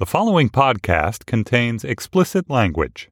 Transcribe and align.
The 0.00 0.06
following 0.06 0.48
podcast 0.48 1.26
contains 1.26 1.82
explicit 1.82 2.48
language. 2.48 3.10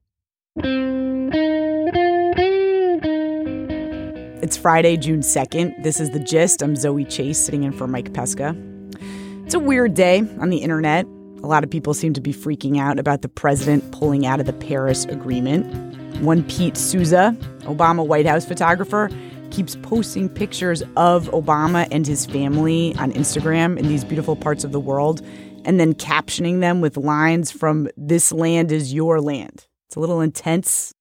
It's 4.41 4.57
Friday, 4.57 4.97
June 4.97 5.19
2nd. 5.19 5.83
This 5.83 5.99
is 5.99 6.11
The 6.11 6.21
Gist. 6.21 6.63
I'm 6.63 6.77
Zoe 6.77 7.05
Chace, 7.05 7.39
sitting 7.39 7.65
in 7.65 7.73
for 7.73 7.89
Mike 7.89 8.15
Pesca. 8.15 8.55
It's 9.45 9.55
a 9.55 9.59
weird 9.59 9.95
day 9.95 10.21
on 10.39 10.51
the 10.51 10.59
internet. 10.59 11.07
A 11.43 11.49
lot 11.49 11.65
of 11.65 11.71
people 11.71 11.93
seem 11.93 12.13
to 12.13 12.21
be 12.21 12.33
freaking 12.33 12.79
out 12.79 13.01
about 13.01 13.23
the 13.23 13.29
president 13.29 13.91
pulling 13.91 14.25
out 14.25 14.39
of 14.39 14.47
the 14.47 14.53
Paris 14.53 15.07
Agreement. 15.07 15.67
One 16.23 16.45
Pete 16.45 16.77
Souza, 16.77 17.37
Obama 17.63 18.07
White 18.07 18.27
House 18.27 18.45
photographer, 18.45 19.11
keeps 19.51 19.75
posting 19.77 20.29
pictures 20.29 20.83
of 20.97 21.29
Obama 21.31 21.89
and 21.91 22.07
his 22.07 22.27
family 22.27 22.95
on 22.97 23.11
Instagram 23.13 23.77
in 23.77 23.89
these 23.89 24.05
beautiful 24.05 24.37
parts 24.37 24.63
of 24.63 24.71
the 24.71 24.79
world 24.79 25.21
and 25.67 25.81
then 25.81 25.93
captioning 25.93 26.61
them 26.61 26.81
with 26.81 26.97
lines 26.97 27.51
from 27.51 27.89
This 27.97 28.33
Land 28.33 28.71
is 28.71 28.95
Your 28.95 29.21
Land. 29.21 29.67
It's 29.89 29.97
a 29.97 30.01
little 30.01 30.21
intense. 30.21 30.95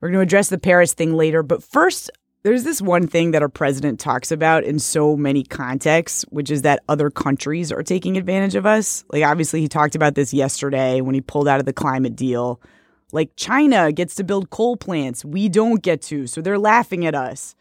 We're 0.00 0.10
going 0.10 0.18
to 0.18 0.28
address 0.28 0.50
the 0.50 0.58
Paris 0.58 0.92
thing 0.92 1.14
later, 1.14 1.42
but 1.42 1.62
first, 1.62 2.10
there's 2.42 2.64
this 2.64 2.82
one 2.82 3.06
thing 3.06 3.30
that 3.30 3.40
our 3.40 3.48
president 3.48 3.98
talks 3.98 4.30
about 4.30 4.64
in 4.64 4.78
so 4.78 5.16
many 5.16 5.42
contexts, 5.42 6.22
which 6.28 6.50
is 6.50 6.60
that 6.62 6.84
other 6.90 7.10
countries 7.10 7.72
are 7.72 7.82
taking 7.82 8.18
advantage 8.18 8.54
of 8.54 8.66
us. 8.66 9.02
Like, 9.08 9.24
obviously, 9.24 9.62
he 9.62 9.68
talked 9.68 9.94
about 9.94 10.14
this 10.14 10.34
yesterday 10.34 11.00
when 11.00 11.14
he 11.14 11.22
pulled 11.22 11.48
out 11.48 11.58
of 11.58 11.64
the 11.64 11.72
climate 11.72 12.14
deal. 12.14 12.60
Like, 13.12 13.30
China 13.36 13.90
gets 13.90 14.14
to 14.16 14.24
build 14.24 14.50
coal 14.50 14.76
plants, 14.76 15.24
we 15.24 15.48
don't 15.48 15.82
get 15.82 16.02
to, 16.02 16.26
so 16.26 16.42
they're 16.42 16.58
laughing 16.58 17.06
at 17.06 17.14
us. 17.14 17.56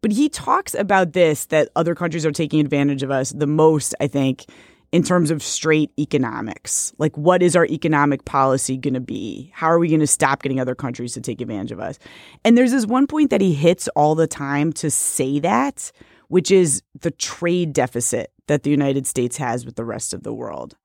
But 0.00 0.12
he 0.12 0.30
talks 0.30 0.74
about 0.74 1.12
this 1.12 1.44
that 1.46 1.68
other 1.76 1.94
countries 1.94 2.24
are 2.24 2.32
taking 2.32 2.60
advantage 2.60 3.02
of 3.02 3.10
us 3.10 3.30
the 3.30 3.46
most, 3.46 3.94
I 4.00 4.06
think, 4.06 4.46
in 4.92 5.02
terms 5.02 5.30
of 5.30 5.42
straight 5.42 5.90
economics. 5.98 6.92
Like, 6.98 7.16
what 7.16 7.42
is 7.42 7.56
our 7.56 7.64
economic 7.66 8.26
policy 8.26 8.76
going 8.76 8.94
to 8.94 9.00
be? 9.00 9.50
How 9.54 9.68
are 9.68 9.78
we 9.78 9.88
going 9.88 10.00
to 10.00 10.06
stop 10.06 10.42
getting 10.42 10.60
other 10.60 10.74
countries 10.74 11.14
to 11.14 11.20
take 11.20 11.40
advantage 11.40 11.72
of 11.72 11.80
us? 11.80 11.98
And 12.44 12.56
there's 12.56 12.72
this 12.72 12.86
one 12.86 13.06
point 13.06 13.30
that 13.30 13.40
he 13.40 13.54
hits 13.54 13.88
all 13.88 14.14
the 14.14 14.26
time 14.26 14.72
to 14.74 14.90
say 14.90 15.40
that, 15.40 15.90
which 16.28 16.50
is 16.50 16.82
the 17.00 17.10
trade 17.10 17.72
deficit 17.72 18.30
that 18.48 18.64
the 18.64 18.70
United 18.70 19.06
States 19.06 19.38
has 19.38 19.64
with 19.64 19.76
the 19.76 19.84
rest 19.84 20.12
of 20.12 20.22
the 20.22 20.34
world. 20.34 20.76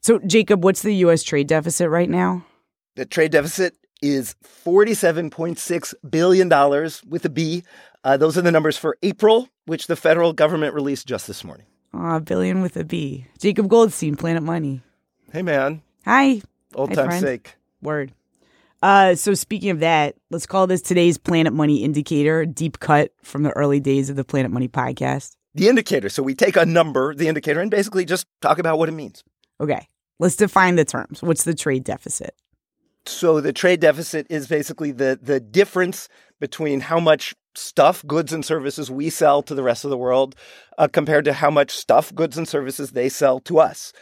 So, 0.00 0.18
Jacob, 0.26 0.64
what's 0.64 0.82
the 0.82 0.94
U.S. 0.96 1.22
trade 1.22 1.46
deficit 1.46 1.88
right 1.88 2.10
now? 2.10 2.44
The 2.96 3.06
trade 3.06 3.30
deficit 3.30 3.74
is 4.02 4.34
$47.6 4.64 5.94
billion 6.10 6.48
with 7.08 7.24
a 7.24 7.28
B. 7.30 7.62
Uh, 8.02 8.16
those 8.16 8.36
are 8.36 8.42
the 8.42 8.52
numbers 8.52 8.76
for 8.76 8.98
April, 9.02 9.48
which 9.64 9.86
the 9.86 9.96
federal 9.96 10.32
government 10.32 10.74
released 10.74 11.06
just 11.06 11.26
this 11.26 11.42
morning. 11.44 11.66
Aw, 11.94 12.18
billion 12.20 12.60
with 12.60 12.76
a 12.76 12.84
B. 12.84 13.26
Jacob 13.38 13.68
Goldstein, 13.68 14.16
Planet 14.16 14.42
Money. 14.42 14.82
Hey, 15.32 15.42
man. 15.42 15.80
Hi. 16.04 16.42
Old 16.74 16.88
Hi, 16.90 16.94
time's 16.96 17.06
friend. 17.06 17.22
sake. 17.22 17.56
Word. 17.82 18.12
Uh, 18.82 19.14
so 19.14 19.32
speaking 19.34 19.70
of 19.70 19.80
that, 19.80 20.16
let's 20.30 20.44
call 20.44 20.66
this 20.66 20.82
today's 20.82 21.16
Planet 21.18 21.52
Money 21.52 21.84
indicator, 21.84 22.40
a 22.40 22.46
deep 22.46 22.80
cut 22.80 23.12
from 23.22 23.44
the 23.44 23.50
early 23.50 23.80
days 23.80 24.10
of 24.10 24.16
the 24.16 24.24
Planet 24.24 24.50
Money 24.50 24.68
podcast. 24.68 25.36
The 25.54 25.68
indicator. 25.68 26.08
So 26.08 26.22
we 26.22 26.34
take 26.34 26.56
a 26.56 26.66
number, 26.66 27.14
the 27.14 27.28
indicator, 27.28 27.60
and 27.60 27.70
basically 27.70 28.04
just 28.04 28.26
talk 28.42 28.58
about 28.58 28.78
what 28.78 28.88
it 28.88 28.92
means. 28.92 29.22
Okay, 29.60 29.88
let's 30.18 30.34
define 30.36 30.74
the 30.74 30.84
terms. 30.84 31.22
What's 31.22 31.44
the 31.44 31.54
trade 31.54 31.84
deficit? 31.84 32.34
So 33.06 33.40
the 33.40 33.52
trade 33.52 33.80
deficit 33.80 34.26
is 34.28 34.48
basically 34.48 34.90
the 34.90 35.18
the 35.22 35.38
difference 35.38 36.08
between 36.40 36.80
how 36.80 36.98
much 36.98 37.34
stuff, 37.56 38.04
goods 38.06 38.32
and 38.32 38.44
services 38.44 38.90
we 38.90 39.10
sell 39.10 39.42
to 39.42 39.54
the 39.54 39.62
rest 39.62 39.84
of 39.84 39.90
the 39.90 39.98
world 39.98 40.34
uh, 40.78 40.88
compared 40.88 41.24
to 41.26 41.32
how 41.32 41.50
much 41.50 41.70
stuff, 41.70 42.14
goods 42.14 42.36
and 42.36 42.48
services 42.48 42.90
they 42.90 43.08
sell 43.08 43.40
to 43.40 43.58
us. 43.58 43.92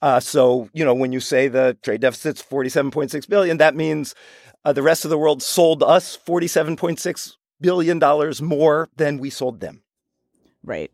Uh, 0.00 0.18
so 0.18 0.68
you 0.72 0.84
know 0.84 0.94
when 0.94 1.12
you 1.12 1.20
say 1.20 1.48
the 1.48 1.76
trade 1.82 2.00
deficit's 2.00 2.42
forty 2.42 2.68
seven 2.68 2.90
point 2.90 3.10
six 3.10 3.26
billion, 3.26 3.58
that 3.58 3.76
means 3.76 4.14
uh, 4.64 4.72
the 4.72 4.82
rest 4.82 5.04
of 5.04 5.10
the 5.10 5.18
world 5.18 5.42
sold 5.42 5.82
us 5.82 6.16
forty 6.16 6.46
seven 6.48 6.76
point 6.76 6.98
six 6.98 7.36
billion 7.60 7.98
dollars 7.98 8.42
more 8.42 8.88
than 8.96 9.18
we 9.18 9.30
sold 9.30 9.60
them. 9.60 9.82
Right. 10.64 10.90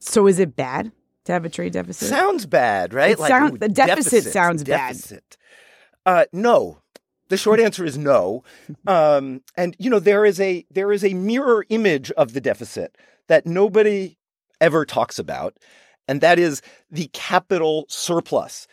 So 0.00 0.26
is 0.26 0.38
it 0.38 0.56
bad 0.56 0.90
to 1.26 1.32
have 1.32 1.44
a 1.44 1.48
trade 1.48 1.72
deficit? 1.74 2.08
Sounds 2.08 2.46
bad, 2.46 2.92
right? 2.94 3.12
It 3.12 3.18
sound- 3.18 3.60
the 3.60 3.68
deficit 3.68 4.24
sounds 4.24 4.64
bad. 4.64 4.96
Uh, 6.06 6.24
no, 6.32 6.80
the 7.30 7.38
short 7.38 7.58
answer 7.66 7.84
is 7.84 7.96
no. 7.96 8.44
Um, 8.86 9.40
and 9.56 9.74
you 9.78 9.88
know 9.88 9.98
there 9.98 10.26
is 10.26 10.38
a 10.40 10.66
there 10.70 10.92
is 10.92 11.02
a 11.02 11.14
mirror 11.14 11.64
image 11.70 12.10
of 12.12 12.34
the 12.34 12.40
deficit 12.40 12.96
that 13.28 13.46
nobody 13.46 14.18
ever 14.60 14.84
talks 14.84 15.18
about, 15.18 15.56
and 16.06 16.20
that 16.20 16.38
is 16.38 16.60
the 16.90 17.08
capital 17.14 17.86
surplus. 17.88 18.66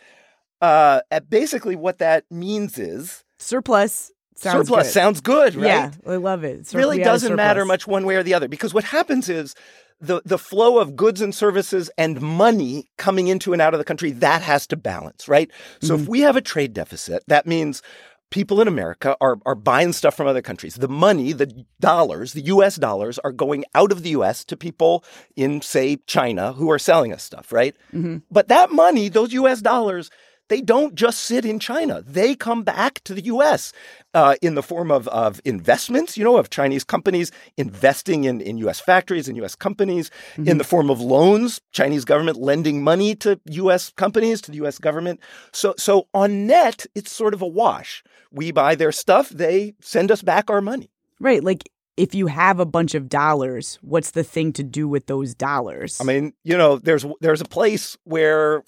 Uh, 0.60 1.00
basically, 1.28 1.76
what 1.76 1.98
that 1.98 2.24
means 2.30 2.78
is 2.78 3.24
surplus 3.38 4.10
sounds 4.36 4.66
surplus 4.68 4.86
good. 4.88 4.92
sounds 4.92 5.20
good, 5.20 5.54
right? 5.54 5.64
Yeah, 5.66 5.90
I 6.06 6.16
love 6.16 6.44
it. 6.44 6.66
Sur- 6.66 6.78
really 6.78 6.96
we 6.98 7.02
have 7.02 7.08
a 7.08 7.14
doesn't 7.14 7.36
matter 7.36 7.64
much 7.64 7.86
one 7.86 8.04
way 8.04 8.16
or 8.16 8.22
the 8.22 8.34
other 8.34 8.48
because 8.48 8.74
what 8.74 8.84
happens 8.84 9.28
is 9.28 9.54
the 10.00 10.20
the 10.24 10.38
flow 10.38 10.78
of 10.78 10.96
goods 10.96 11.20
and 11.20 11.32
services 11.34 11.90
and 11.96 12.20
money 12.20 12.88
coming 12.98 13.28
into 13.28 13.52
and 13.52 13.62
out 13.62 13.72
of 13.74 13.78
the 13.78 13.84
country 13.84 14.10
that 14.12 14.42
has 14.42 14.66
to 14.68 14.76
balance, 14.76 15.28
right? 15.28 15.50
So 15.80 15.94
Mm-hmm. 15.94 16.02
if 16.02 16.08
we 16.08 16.20
have 16.20 16.36
a 16.36 16.40
trade 16.40 16.72
deficit, 16.72 17.22
that 17.28 17.46
means 17.46 17.82
people 18.30 18.60
in 18.60 18.68
America 18.68 19.16
are 19.20 19.38
are 19.46 19.54
buying 19.54 19.92
stuff 19.92 20.16
from 20.16 20.26
other 20.26 20.42
countries. 20.42 20.74
The 20.74 20.88
money, 20.88 21.32
the 21.32 21.64
dollars, 21.80 22.32
the 22.32 22.42
US 22.42 22.76
dollars 22.76 23.18
are 23.20 23.32
going 23.32 23.64
out 23.74 23.92
of 23.92 24.02
the 24.02 24.10
US 24.10 24.44
to 24.46 24.56
people 24.56 25.04
in 25.36 25.60
say 25.60 25.96
China 26.06 26.52
who 26.52 26.70
are 26.70 26.78
selling 26.78 27.12
us 27.12 27.22
stuff, 27.22 27.52
right? 27.52 27.74
Mm-hmm. 27.92 28.18
But 28.30 28.48
that 28.48 28.70
money, 28.70 29.08
those 29.08 29.32
US 29.32 29.60
dollars, 29.60 30.10
they 30.48 30.60
don't 30.60 30.94
just 30.94 31.20
sit 31.20 31.44
in 31.44 31.58
China. 31.58 32.02
They 32.02 32.34
come 32.34 32.62
back 32.62 33.00
to 33.04 33.14
the 33.14 33.22
US 33.24 33.72
uh, 34.14 34.34
in 34.42 34.54
the 34.54 34.62
form 34.62 34.90
of, 34.90 35.08
of 35.08 35.40
investments, 35.44 36.16
you 36.16 36.24
know, 36.24 36.36
of 36.36 36.50
Chinese 36.50 36.84
companies 36.84 37.30
investing 37.56 38.24
in, 38.24 38.40
in 38.40 38.58
US 38.58 38.80
factories 38.80 39.28
and 39.28 39.36
US 39.38 39.54
companies, 39.54 40.10
in 40.36 40.58
the 40.58 40.64
form 40.64 40.90
of 40.90 41.00
loans, 41.00 41.60
Chinese 41.72 42.04
government 42.04 42.38
lending 42.38 42.82
money 42.82 43.14
to 43.16 43.40
US 43.46 43.90
companies, 43.96 44.40
to 44.42 44.50
the 44.50 44.64
US 44.66 44.78
government. 44.78 45.20
So, 45.52 45.74
so 45.76 46.08
on 46.14 46.46
net, 46.46 46.86
it's 46.94 47.12
sort 47.12 47.34
of 47.34 47.42
a 47.42 47.46
wash. 47.46 48.02
We 48.30 48.50
buy 48.50 48.74
their 48.74 48.92
stuff, 48.92 49.28
they 49.28 49.74
send 49.80 50.10
us 50.10 50.22
back 50.22 50.50
our 50.50 50.60
money. 50.60 50.90
Right, 51.20 51.42
like 51.42 51.68
if 51.98 52.14
you 52.14 52.28
have 52.28 52.60
a 52.60 52.64
bunch 52.64 52.94
of 52.94 53.08
dollars, 53.08 53.78
what's 53.82 54.12
the 54.12 54.22
thing 54.22 54.52
to 54.54 54.62
do 54.62 54.88
with 54.88 55.06
those 55.06 55.34
dollars? 55.34 56.00
I 56.00 56.04
mean, 56.04 56.32
you 56.44 56.56
know, 56.56 56.78
there's 56.78 57.04
there's 57.20 57.40
a 57.40 57.44
place 57.46 57.98
where 58.04 58.62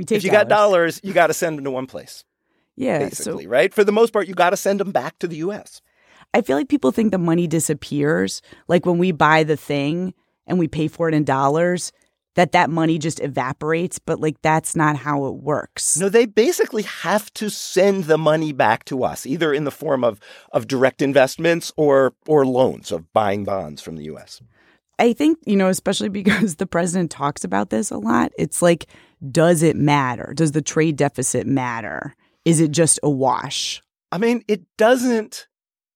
we 0.00 0.04
take 0.06 0.16
if 0.16 0.24
you 0.24 0.30
got 0.30 0.48
dollars, 0.48 0.98
you 1.04 1.12
got 1.12 1.26
to 1.26 1.34
send 1.34 1.58
them 1.58 1.64
to 1.66 1.70
one 1.70 1.86
place, 1.86 2.24
Yeah, 2.74 3.00
basically, 3.00 3.44
so 3.44 3.50
right? 3.50 3.72
For 3.74 3.84
the 3.84 3.92
most 3.92 4.14
part, 4.14 4.26
you 4.26 4.34
got 4.34 4.50
to 4.50 4.56
send 4.56 4.80
them 4.80 4.92
back 4.92 5.18
to 5.18 5.28
the 5.28 5.36
U.S. 5.36 5.82
I 6.32 6.40
feel 6.40 6.56
like 6.56 6.70
people 6.70 6.90
think 6.90 7.12
the 7.12 7.18
money 7.18 7.46
disappears. 7.46 8.40
Like 8.66 8.86
when 8.86 8.96
we 8.96 9.12
buy 9.12 9.44
the 9.44 9.58
thing 9.58 10.14
and 10.46 10.58
we 10.58 10.68
pay 10.68 10.88
for 10.88 11.06
it 11.06 11.14
in 11.14 11.24
dollars, 11.24 11.92
that 12.34 12.52
that 12.52 12.70
money 12.70 12.96
just 12.96 13.20
evaporates. 13.20 13.98
But 13.98 14.20
like 14.20 14.40
that's 14.40 14.74
not 14.74 14.96
how 14.96 15.26
it 15.26 15.34
works. 15.34 15.98
No, 15.98 16.08
they 16.08 16.24
basically 16.24 16.84
have 16.84 17.30
to 17.34 17.50
send 17.50 18.04
the 18.04 18.16
money 18.16 18.52
back 18.52 18.86
to 18.86 19.04
us, 19.04 19.26
either 19.26 19.52
in 19.52 19.64
the 19.64 19.70
form 19.70 20.02
of 20.02 20.18
of 20.52 20.66
direct 20.66 21.02
investments 21.02 21.72
or 21.76 22.14
or 22.26 22.46
loans 22.46 22.90
of 22.90 23.12
buying 23.12 23.44
bonds 23.44 23.82
from 23.82 23.96
the 23.96 24.04
U.S. 24.04 24.40
I 25.00 25.14
think, 25.14 25.38
you 25.46 25.56
know, 25.56 25.68
especially 25.68 26.08
because 26.20 26.56
the 26.56 26.66
president 26.66 27.10
talks 27.10 27.42
about 27.42 27.70
this 27.70 27.90
a 27.90 27.98
lot, 27.98 28.32
it's 28.38 28.62
like, 28.62 28.86
does 29.30 29.62
it 29.62 29.76
matter? 29.76 30.32
Does 30.34 30.52
the 30.52 30.62
trade 30.62 30.96
deficit 30.96 31.46
matter? 31.46 32.14
Is 32.44 32.60
it 32.60 32.70
just 32.70 33.00
a 33.02 33.10
wash? 33.10 33.82
I 34.12 34.18
mean, 34.18 34.42
it 34.48 34.62
doesn't 34.76 35.46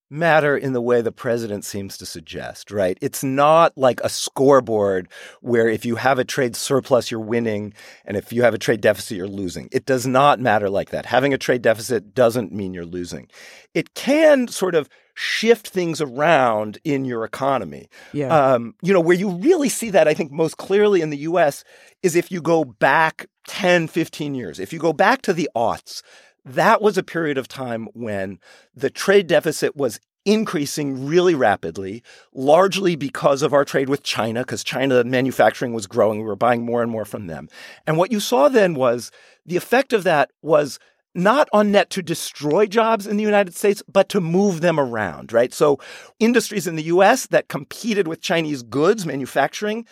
matter 0.09 0.55
in 0.55 0.73
the 0.73 0.81
way 0.81 1.01
the 1.01 1.11
president 1.11 1.65
seems 1.65 1.97
to 1.97 2.05
suggest, 2.05 2.71
right? 2.71 2.97
It's 3.01 3.23
not 3.23 3.75
like 3.75 3.99
a 4.01 4.09
scoreboard 4.09 5.09
where 5.41 5.67
if 5.67 5.85
you 5.85 5.95
have 5.95 6.19
a 6.19 6.23
trade 6.23 6.55
surplus, 6.55 7.09
you're 7.09 7.19
winning, 7.19 7.73
and 8.05 8.15
if 8.15 8.31
you 8.31 8.43
have 8.43 8.53
a 8.53 8.59
trade 8.59 8.81
deficit, 8.81 9.17
you're 9.17 9.27
losing. 9.27 9.67
It 9.71 9.85
does 9.85 10.05
not 10.05 10.39
matter 10.39 10.69
like 10.69 10.91
that. 10.91 11.07
Having 11.07 11.33
a 11.33 11.39
trade 11.39 11.63
deficit 11.63 12.13
doesn't 12.13 12.53
mean 12.53 12.73
you're 12.73 12.85
losing. 12.85 13.27
It 13.73 13.95
can 13.95 14.47
sort 14.47 14.75
of 14.75 14.87
shift 15.15 15.69
things 15.69 16.01
around 16.01 16.77
in 16.83 17.05
your 17.05 17.23
economy. 17.23 17.87
Yeah. 18.13 18.27
Um, 18.27 18.75
you 18.81 18.93
know, 18.93 19.01
where 19.01 19.15
you 19.15 19.31
really 19.31 19.69
see 19.69 19.89
that, 19.89 20.07
I 20.07 20.13
think, 20.13 20.31
most 20.31 20.57
clearly 20.57 21.01
in 21.01 21.09
the 21.09 21.17
US 21.19 21.63
is 22.03 22.15
if 22.15 22.31
you 22.31 22.41
go 22.41 22.63
back 22.63 23.25
10, 23.47 23.87
15 23.87 24.35
years. 24.35 24.59
If 24.59 24.73
you 24.73 24.79
go 24.79 24.93
back 24.93 25.21
to 25.23 25.33
the 25.33 25.49
aughts, 25.55 26.01
that 26.43 26.81
was 26.81 26.97
a 26.97 27.03
period 27.03 27.37
of 27.37 27.47
time 27.47 27.87
when 27.93 28.39
the 28.75 28.89
trade 28.89 29.27
deficit 29.27 29.75
was 29.75 29.99
increasing 30.25 31.05
really 31.05 31.35
rapidly, 31.35 32.03
largely 32.33 32.95
because 32.95 33.41
of 33.41 33.53
our 33.53 33.63
trade 33.63 33.89
with 33.89 34.03
China, 34.03 34.41
because 34.41 34.63
China 34.63 35.03
manufacturing 35.03 35.73
was 35.73 35.87
growing. 35.87 36.19
We 36.19 36.25
were 36.25 36.35
buying 36.35 36.65
more 36.65 36.81
and 36.81 36.91
more 36.91 37.05
from 37.05 37.27
them. 37.27 37.47
And 37.85 37.97
what 37.97 38.11
you 38.11 38.19
saw 38.19 38.49
then 38.49 38.73
was 38.73 39.11
the 39.45 39.55
effect 39.55 39.93
of 39.93 40.03
that 40.03 40.31
was 40.41 40.79
not 41.15 41.47
on 41.53 41.71
net 41.71 41.89
to 41.91 42.01
destroy 42.01 42.65
jobs 42.65 43.07
in 43.07 43.17
the 43.17 43.23
United 43.23 43.55
States, 43.55 43.81
but 43.91 44.09
to 44.09 44.21
move 44.21 44.61
them 44.61 44.79
around, 44.79 45.31
right? 45.31 45.53
So 45.53 45.79
industries 46.19 46.67
in 46.67 46.75
the 46.75 46.83
US 46.83 47.27
that 47.27 47.47
competed 47.47 48.07
with 48.07 48.21
Chinese 48.21 48.61
goods 48.61 49.05
manufacturing, 49.05 49.85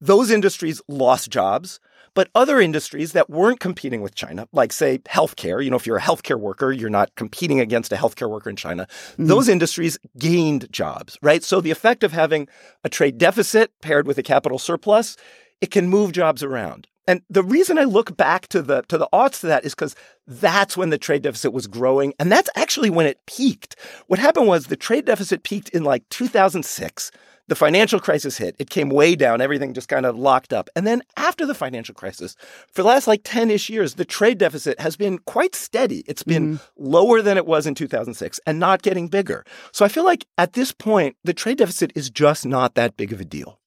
those 0.00 0.30
industries 0.30 0.80
lost 0.88 1.30
jobs. 1.30 1.80
But 2.12 2.28
other 2.34 2.60
industries 2.60 3.12
that 3.12 3.30
weren't 3.30 3.60
competing 3.60 4.00
with 4.00 4.16
China, 4.16 4.48
like 4.52 4.72
say 4.72 4.98
healthcare, 4.98 5.62
you 5.62 5.70
know, 5.70 5.76
if 5.76 5.86
you're 5.86 5.96
a 5.96 6.02
healthcare 6.02 6.40
worker, 6.40 6.72
you're 6.72 6.90
not 6.90 7.14
competing 7.14 7.60
against 7.60 7.92
a 7.92 7.96
healthcare 7.96 8.28
worker 8.28 8.50
in 8.50 8.56
China. 8.56 8.88
Mm-hmm. 9.12 9.26
Those 9.26 9.48
industries 9.48 9.96
gained 10.18 10.70
jobs, 10.72 11.16
right? 11.22 11.44
So 11.44 11.60
the 11.60 11.70
effect 11.70 12.02
of 12.02 12.10
having 12.12 12.48
a 12.82 12.88
trade 12.88 13.16
deficit 13.16 13.70
paired 13.80 14.08
with 14.08 14.18
a 14.18 14.24
capital 14.24 14.58
surplus, 14.58 15.16
it 15.60 15.70
can 15.70 15.88
move 15.88 16.10
jobs 16.10 16.42
around. 16.42 16.88
And 17.10 17.22
the 17.28 17.42
reason 17.42 17.76
I 17.76 17.82
look 17.82 18.16
back 18.16 18.46
to 18.50 18.62
the 18.62 18.82
to 18.82 18.96
the 18.96 19.08
odds 19.12 19.40
to 19.40 19.48
that 19.48 19.64
is 19.64 19.74
because 19.74 19.96
that's 20.28 20.76
when 20.76 20.90
the 20.90 20.96
trade 20.96 21.22
deficit 21.22 21.52
was 21.52 21.66
growing, 21.66 22.14
and 22.20 22.30
that's 22.30 22.48
actually 22.54 22.88
when 22.88 23.04
it 23.04 23.18
peaked. 23.26 23.74
What 24.06 24.20
happened 24.20 24.46
was 24.46 24.66
the 24.66 24.76
trade 24.76 25.06
deficit 25.06 25.42
peaked 25.42 25.70
in 25.70 25.82
like 25.82 26.08
2006. 26.10 27.10
The 27.48 27.56
financial 27.56 27.98
crisis 27.98 28.38
hit. 28.38 28.54
It 28.60 28.70
came 28.70 28.90
way 28.90 29.16
down. 29.16 29.40
Everything 29.40 29.74
just 29.74 29.88
kind 29.88 30.06
of 30.06 30.16
locked 30.16 30.52
up. 30.52 30.70
And 30.76 30.86
then 30.86 31.02
after 31.16 31.44
the 31.44 31.54
financial 31.54 31.96
crisis, 31.96 32.36
for 32.72 32.82
the 32.82 32.88
last 32.88 33.08
like 33.08 33.22
10 33.24 33.50
ish 33.50 33.68
years, 33.68 33.94
the 33.94 34.04
trade 34.04 34.38
deficit 34.38 34.78
has 34.78 34.96
been 34.96 35.18
quite 35.18 35.56
steady. 35.56 36.04
It's 36.06 36.22
been 36.22 36.58
mm. 36.58 36.60
lower 36.78 37.22
than 37.22 37.36
it 37.36 37.46
was 37.46 37.66
in 37.66 37.74
2006 37.74 38.38
and 38.46 38.60
not 38.60 38.82
getting 38.82 39.08
bigger. 39.08 39.44
So 39.72 39.84
I 39.84 39.88
feel 39.88 40.04
like 40.04 40.26
at 40.38 40.52
this 40.52 40.70
point, 40.70 41.16
the 41.24 41.34
trade 41.34 41.58
deficit 41.58 41.90
is 41.96 42.08
just 42.08 42.46
not 42.46 42.76
that 42.76 42.96
big 42.96 43.12
of 43.12 43.20
a 43.20 43.24
deal. 43.24 43.58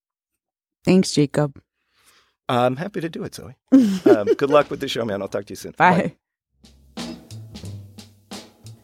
Thanks, 0.86 1.12
Jacob. 1.12 1.60
I'm 2.50 2.76
happy 2.76 3.02
to 3.02 3.10
do 3.10 3.24
it, 3.24 3.36
Zoe. 3.36 3.56
um, 3.72 4.26
good 4.36 4.50
luck 4.50 4.70
with 4.70 4.80
the 4.80 4.88
show, 4.88 5.06
man. 5.06 5.22
I'll 5.22 5.28
talk 5.28 5.46
to 5.46 5.52
you 5.52 5.56
soon. 5.56 5.74
Bye. 5.78 6.14
Bye. 6.96 7.06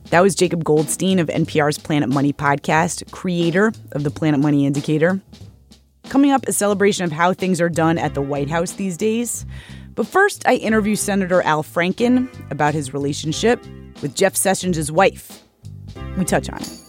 That 0.09 0.21
was 0.21 0.33
Jacob 0.33 0.63
Goldstein 0.63 1.19
of 1.19 1.27
NPR's 1.27 1.77
Planet 1.77 2.09
Money 2.09 2.33
podcast, 2.33 3.11
creator 3.11 3.71
of 3.91 4.03
the 4.03 4.09
Planet 4.09 4.39
Money 4.39 4.65
Indicator. 4.65 5.21
Coming 6.05 6.31
up, 6.31 6.47
a 6.47 6.53
celebration 6.53 7.05
of 7.05 7.11
how 7.11 7.33
things 7.33 7.61
are 7.61 7.69
done 7.69 7.99
at 7.99 8.15
the 8.15 8.21
White 8.21 8.49
House 8.49 8.71
these 8.71 8.97
days. 8.97 9.45
But 9.93 10.07
first, 10.07 10.47
I 10.47 10.55
interview 10.55 10.95
Senator 10.95 11.43
Al 11.43 11.61
Franken 11.61 12.27
about 12.49 12.73
his 12.73 12.93
relationship 12.93 13.63
with 14.01 14.15
Jeff 14.15 14.35
Sessions' 14.35 14.91
wife. 14.91 15.43
We 16.17 16.25
touch 16.25 16.49
on 16.49 16.59
it. 16.59 16.88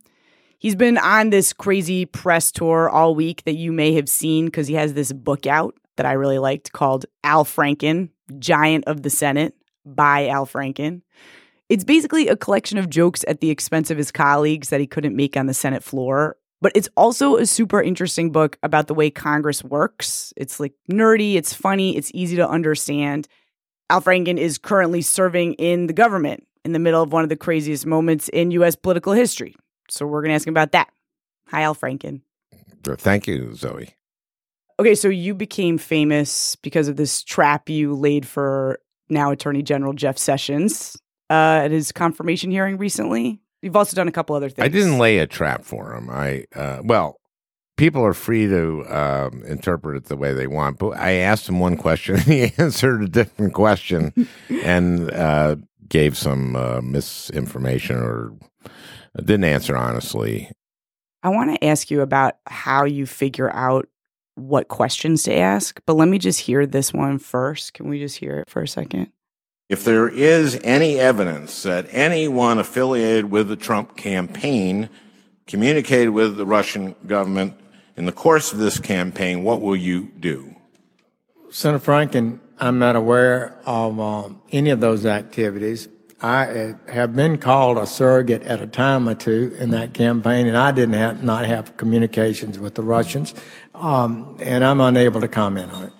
He's 0.61 0.75
been 0.75 0.99
on 0.99 1.31
this 1.31 1.53
crazy 1.53 2.05
press 2.05 2.51
tour 2.51 2.87
all 2.87 3.15
week 3.15 3.43
that 3.45 3.55
you 3.55 3.71
may 3.71 3.93
have 3.95 4.07
seen 4.07 4.45
because 4.45 4.67
he 4.67 4.75
has 4.75 4.93
this 4.93 5.11
book 5.11 5.47
out 5.47 5.73
that 5.97 6.05
I 6.05 6.11
really 6.11 6.37
liked 6.37 6.71
called 6.71 7.07
Al 7.23 7.45
Franken, 7.45 8.09
Giant 8.37 8.83
of 8.85 9.01
the 9.01 9.09
Senate 9.09 9.55
by 9.87 10.27
Al 10.27 10.45
Franken. 10.45 11.01
It's 11.67 11.83
basically 11.83 12.27
a 12.27 12.37
collection 12.37 12.77
of 12.77 12.91
jokes 12.91 13.25
at 13.27 13.41
the 13.41 13.49
expense 13.49 13.89
of 13.89 13.97
his 13.97 14.11
colleagues 14.11 14.69
that 14.69 14.79
he 14.79 14.85
couldn't 14.85 15.15
make 15.15 15.35
on 15.35 15.47
the 15.47 15.55
Senate 15.55 15.83
floor. 15.83 16.37
But 16.61 16.73
it's 16.75 16.89
also 16.95 17.37
a 17.37 17.47
super 17.47 17.81
interesting 17.81 18.31
book 18.31 18.59
about 18.61 18.85
the 18.85 18.93
way 18.93 19.09
Congress 19.09 19.63
works. 19.63 20.31
It's 20.37 20.59
like 20.59 20.73
nerdy, 20.91 21.37
it's 21.37 21.55
funny, 21.55 21.97
it's 21.97 22.11
easy 22.13 22.35
to 22.35 22.47
understand. 22.47 23.27
Al 23.89 23.99
Franken 23.99 24.37
is 24.37 24.59
currently 24.59 25.01
serving 25.01 25.53
in 25.53 25.87
the 25.87 25.93
government 25.93 26.45
in 26.63 26.73
the 26.73 26.77
middle 26.77 27.01
of 27.01 27.11
one 27.11 27.23
of 27.23 27.29
the 27.29 27.35
craziest 27.35 27.87
moments 27.87 28.29
in 28.29 28.51
US 28.51 28.75
political 28.75 29.13
history. 29.13 29.55
So 29.91 30.07
we're 30.07 30.21
going 30.21 30.29
to 30.29 30.35
ask 30.35 30.47
him 30.47 30.53
about 30.53 30.71
that. 30.71 30.89
Hi, 31.49 31.63
Al 31.63 31.75
Franken. 31.75 32.21
Thank 32.83 33.27
you, 33.27 33.53
Zoe. 33.55 33.93
Okay, 34.79 34.95
so 34.95 35.09
you 35.09 35.35
became 35.35 35.77
famous 35.77 36.55
because 36.55 36.87
of 36.87 36.95
this 36.95 37.23
trap 37.23 37.69
you 37.69 37.93
laid 37.93 38.25
for 38.25 38.79
now 39.09 39.31
Attorney 39.31 39.61
General 39.61 39.93
Jeff 39.93 40.17
Sessions 40.17 40.97
uh, 41.29 41.61
at 41.65 41.71
his 41.71 41.91
confirmation 41.91 42.51
hearing 42.51 42.77
recently. 42.77 43.41
You've 43.61 43.75
also 43.75 43.95
done 43.95 44.07
a 44.07 44.11
couple 44.11 44.35
other 44.35 44.49
things. 44.49 44.65
I 44.65 44.69
didn't 44.69 44.97
lay 44.97 45.19
a 45.19 45.27
trap 45.27 45.65
for 45.65 45.93
him. 45.93 46.09
I 46.09 46.45
uh, 46.55 46.81
well, 46.83 47.19
people 47.75 48.03
are 48.03 48.13
free 48.13 48.47
to 48.47 48.85
um, 48.87 49.43
interpret 49.43 49.97
it 49.97 50.05
the 50.05 50.15
way 50.15 50.33
they 50.33 50.47
want. 50.47 50.79
But 50.79 50.97
I 50.97 51.15
asked 51.15 51.49
him 51.49 51.59
one 51.59 51.75
question, 51.75 52.15
and 52.15 52.23
he 52.23 52.53
answered 52.57 53.03
a 53.03 53.09
different 53.09 53.53
question, 53.53 54.27
and 54.49 55.11
uh, 55.11 55.57
gave 55.89 56.17
some 56.17 56.55
uh, 56.55 56.81
misinformation 56.81 57.97
or 57.97 58.33
I 58.65 59.21
didn't 59.21 59.43
answer 59.43 59.75
honestly. 59.75 60.51
I 61.23 61.29
want 61.29 61.53
to 61.53 61.65
ask 61.65 61.91
you 61.91 62.01
about 62.01 62.35
how 62.47 62.85
you 62.85 63.05
figure 63.05 63.53
out 63.53 63.87
what 64.35 64.67
questions 64.69 65.23
to 65.23 65.35
ask, 65.35 65.79
but 65.85 65.95
let 65.95 66.07
me 66.07 66.17
just 66.17 66.39
hear 66.39 66.65
this 66.65 66.93
one 66.93 67.19
first. 67.19 67.73
Can 67.73 67.89
we 67.89 67.99
just 67.99 68.17
hear 68.17 68.39
it 68.39 68.49
for 68.49 68.61
a 68.61 68.67
second? 68.67 69.11
If 69.69 69.83
there 69.85 70.09
is 70.09 70.59
any 70.63 70.99
evidence 70.99 71.63
that 71.63 71.87
anyone 71.91 72.59
affiliated 72.59 73.31
with 73.31 73.47
the 73.47 73.55
Trump 73.55 73.95
campaign 73.95 74.89
communicated 75.47 76.09
with 76.09 76.37
the 76.37 76.45
Russian 76.45 76.95
government 77.05 77.53
in 77.95 78.05
the 78.05 78.11
course 78.11 78.51
of 78.51 78.59
this 78.59 78.79
campaign, 78.79 79.43
what 79.43 79.61
will 79.61 79.75
you 79.75 80.11
do? 80.19 80.55
Senator 81.49 81.85
Franken, 81.85 82.39
I'm 82.59 82.79
not 82.79 82.95
aware 82.95 83.57
of 83.65 83.99
um, 83.99 84.41
any 84.51 84.69
of 84.69 84.79
those 84.79 85.05
activities. 85.05 85.87
I 86.21 86.45
uh, 86.45 86.73
have 86.87 87.15
been 87.15 87.37
called 87.37 87.77
a 87.77 87.87
surrogate 87.87 88.43
at 88.43 88.61
a 88.61 88.67
time 88.67 89.09
or 89.09 89.15
two 89.15 89.55
in 89.57 89.71
that 89.71 89.93
campaign, 89.93 90.47
and 90.47 90.55
I 90.55 90.71
didn't 90.71 90.93
have, 90.93 91.23
not 91.23 91.45
have 91.45 91.77
communications 91.77 92.59
with 92.59 92.75
the 92.75 92.83
Russians, 92.83 93.33
um, 93.73 94.37
and 94.39 94.63
I'm 94.63 94.79
unable 94.81 95.19
to 95.21 95.27
comment 95.27 95.71
on 95.71 95.83
it. 95.85 95.93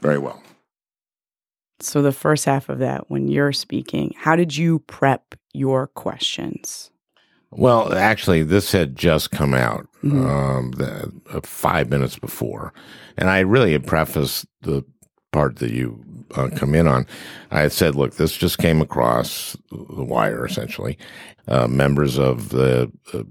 Very 0.00 0.18
well. 0.18 0.40
So, 1.80 2.02
the 2.02 2.12
first 2.12 2.44
half 2.44 2.68
of 2.68 2.78
that, 2.78 3.10
when 3.10 3.26
you're 3.26 3.52
speaking, 3.52 4.14
how 4.16 4.36
did 4.36 4.56
you 4.56 4.78
prep 4.80 5.34
your 5.52 5.88
questions? 5.88 6.90
Well, 7.50 7.92
actually, 7.92 8.42
this 8.42 8.72
had 8.72 8.96
just 8.96 9.30
come 9.30 9.54
out 9.54 9.88
mm-hmm. 10.02 10.26
um, 10.26 10.70
the, 10.72 11.12
uh, 11.32 11.40
five 11.42 11.90
minutes 11.90 12.18
before, 12.18 12.72
and 13.16 13.28
I 13.28 13.40
really 13.40 13.72
had 13.72 13.86
prefaced 13.86 14.46
the 14.62 14.84
part 15.32 15.56
that 15.56 15.72
you 15.72 16.04
uh, 16.32 16.48
come 16.54 16.74
in 16.74 16.86
on, 16.86 17.06
I 17.50 17.60
had 17.60 17.72
said, 17.72 17.94
look, 17.94 18.16
this 18.16 18.36
just 18.36 18.58
came 18.58 18.80
across 18.80 19.56
the 19.70 20.04
wire 20.04 20.44
essentially. 20.44 20.98
Uh, 21.46 21.66
members 21.66 22.18
of 22.18 22.48
the 22.50 22.90
uh, 23.12 23.22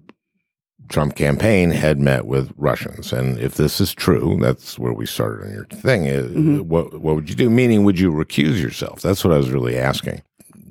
Trump 0.89 1.15
campaign 1.15 1.71
had 1.71 1.99
met 1.99 2.25
with 2.25 2.53
Russians. 2.57 3.11
And 3.11 3.39
if 3.39 3.55
this 3.55 3.81
is 3.81 3.93
true, 3.93 4.37
that's 4.39 4.77
where 4.77 4.93
we 4.93 5.05
started 5.05 5.47
on 5.47 5.53
your 5.53 5.65
thing. 5.65 6.07
Uh, 6.07 6.21
mm-hmm. 6.21 6.59
What, 6.59 7.01
what 7.01 7.15
would 7.15 7.29
you 7.29 7.35
do? 7.35 7.49
Meaning, 7.49 7.83
would 7.83 7.99
you 7.99 8.11
recuse 8.11 8.61
yourself? 8.61 9.01
That's 9.01 9.23
what 9.23 9.33
I 9.33 9.37
was 9.37 9.49
really 9.49 9.77
asking. 9.77 10.21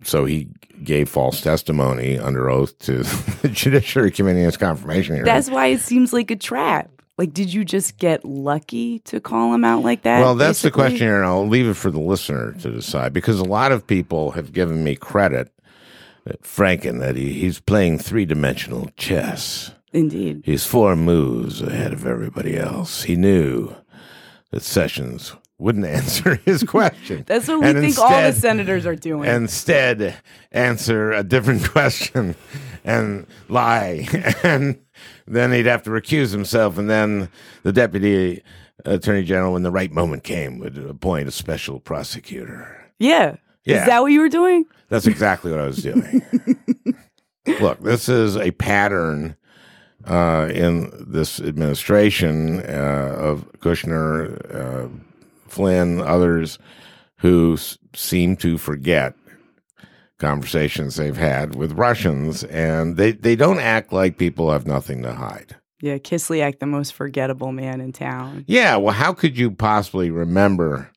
So 0.05 0.25
he 0.25 0.49
gave 0.85 1.09
false 1.09 1.41
testimony 1.41 2.19
under 2.19 2.51
oath 2.51 2.79
to 2.81 2.99
the 3.43 3.49
Judiciary 3.49 4.11
Committee 4.11 4.41
in 4.41 4.47
his 4.47 4.57
confirmation 4.57 5.17
hearing. 5.17 5.27
That's 5.27 5.51
why 5.51 5.67
it 5.69 5.81
seems 5.81 6.13
like 6.13 6.31
a 6.31 6.37
trap. 6.37 6.91
Like, 7.23 7.35
did 7.35 7.55
you 7.55 7.65
just 7.65 7.99
get 7.99 8.25
lucky 8.25 8.99
to 9.05 9.21
call 9.21 9.55
him 9.55 9.63
out 9.63 9.85
like 9.85 10.03
that? 10.03 10.19
Well, 10.19 10.35
that's 10.35 10.61
basically? 10.61 10.71
the 10.71 10.75
question 10.75 11.07
here, 11.07 11.17
and 11.19 11.25
I'll 11.25 11.47
leave 11.47 11.69
it 11.69 11.75
for 11.75 11.93
the 11.93 12.01
listener 12.01 12.51
to 12.55 12.71
decide 12.73 13.13
because 13.13 13.39
a 13.39 13.45
lot 13.45 13.71
of 13.71 13.87
people 13.87 14.33
have 14.33 14.53
given 14.53 14.83
me 14.83 14.97
credit, 14.97 15.53
Franken, 16.43 16.99
that 16.99 17.15
he, 17.15 17.33
he's 17.33 17.61
playing 17.61 18.01
three 18.01 18.25
dimensional 18.25 18.91
chess. 18.97 19.71
Indeed. 19.93 20.43
He's 20.45 20.67
four 20.67 20.97
moves 20.97 21.63
ahead 21.63 21.93
of 21.93 22.07
everybody 22.07 22.59
else. 22.59 23.05
He 23.05 23.15
knew 23.15 23.73
that 24.51 24.65
Sessions 24.65 25.37
wouldn't 25.59 25.87
answer 26.01 26.35
his 26.45 26.65
question. 26.65 27.23
That's 27.29 27.47
what 27.47 27.61
we 27.61 27.67
and 27.67 27.77
think 27.77 27.87
instead, 27.91 28.05
all 28.05 28.33
the 28.33 28.33
senators 28.33 28.85
are 28.85 28.97
doing. 28.97 29.31
Instead, 29.31 30.17
answer 30.51 31.13
a 31.13 31.23
different 31.23 31.63
question 31.71 32.35
and 32.85 33.27
lie. 33.49 34.07
and 34.43 34.79
then 35.27 35.53
he'd 35.53 35.67
have 35.67 35.83
to 35.85 35.91
recuse 35.91 36.33
himself, 36.33 36.79
and 36.79 36.89
then 36.91 37.29
the 37.63 37.73
deputy 37.73 38.43
attorney 38.85 39.23
general, 39.23 39.53
when 39.53 39.63
the 39.63 39.71
right 39.71 39.93
moment 39.93 40.25
came, 40.25 40.59
would 40.59 40.77
appoint 40.79 41.29
a 41.29 41.33
special 41.33 41.81
prosecutor. 41.81 42.91
Yeah. 42.99 43.37
yeah. 43.65 43.81
Is 43.81 43.87
that 43.87 44.03
what 44.03 44.13
you 44.13 44.21
were 44.21 44.29
doing? 44.29 44.65
That's 44.89 45.07
exactly 45.07 45.51
what 45.51 45.61
I 45.61 45.67
was 45.67 45.83
doing. 45.83 46.23
Look, 47.61 47.81
this 47.83 48.09
is 48.09 48.37
a 48.37 48.51
pattern 48.53 49.37
uh, 50.05 50.49
in 50.53 50.91
this 51.09 51.41
administration 51.41 52.61
uh, 52.61 53.15
of 53.19 53.51
Kushner, 53.59 54.55
uh, 54.55 54.89
Flynn, 55.49 56.01
others 56.01 56.59
who 57.19 57.55
s- 57.55 57.79
seem 57.95 58.37
to 58.39 58.59
forget 58.59 59.15
conversations 60.23 60.97
they've 60.97 61.17
had 61.17 61.57
with 61.57 61.73
Russians, 61.73 62.45
and 62.45 62.97
they, 62.97 63.13
they 63.13 63.37
don't 63.37 63.59
act 63.59 63.93
like 63.93 64.17
people 64.17 64.51
have 64.51 64.67
nothing 64.67 65.03
to 65.03 65.13
hide. 65.13 65.57
Yeah, 65.83 65.99
Kislyak, 65.99 66.61
the 66.61 66.67
most 66.67 66.95
forgettable 66.95 67.51
man 67.51 67.81
in 67.81 67.93
town. 67.93 68.45
Yeah, 68.47 68.77
well, 68.77 68.95
how 68.95 69.13
could 69.13 69.37
you 69.37 69.51
possibly 69.51 70.11
remember 70.11 70.91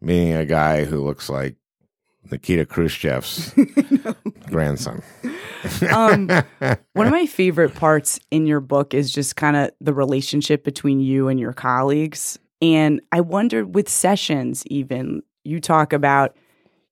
meeting 0.00 0.32
a 0.32 0.46
guy 0.46 0.84
who 0.84 1.04
looks 1.04 1.28
like 1.28 1.56
Nikita 2.30 2.64
Khrushchev's 2.64 3.52
grandson? 4.50 5.02
Um, 5.92 6.28
one 6.94 7.06
of 7.06 7.12
my 7.12 7.26
favorite 7.26 7.74
parts 7.74 8.18
in 8.30 8.46
your 8.46 8.60
book 8.60 8.94
is 8.94 9.12
just 9.12 9.36
kind 9.36 9.56
of 9.56 9.72
the 9.82 9.92
relationship 9.92 10.64
between 10.64 11.00
you 11.00 11.28
and 11.28 11.38
your 11.38 11.52
colleagues. 11.52 12.38
And 12.62 13.02
I 13.12 13.20
wondered 13.20 13.74
with 13.74 13.90
Sessions, 13.90 14.66
even, 14.68 15.22
you 15.44 15.60
talk 15.60 15.92
about 15.92 16.34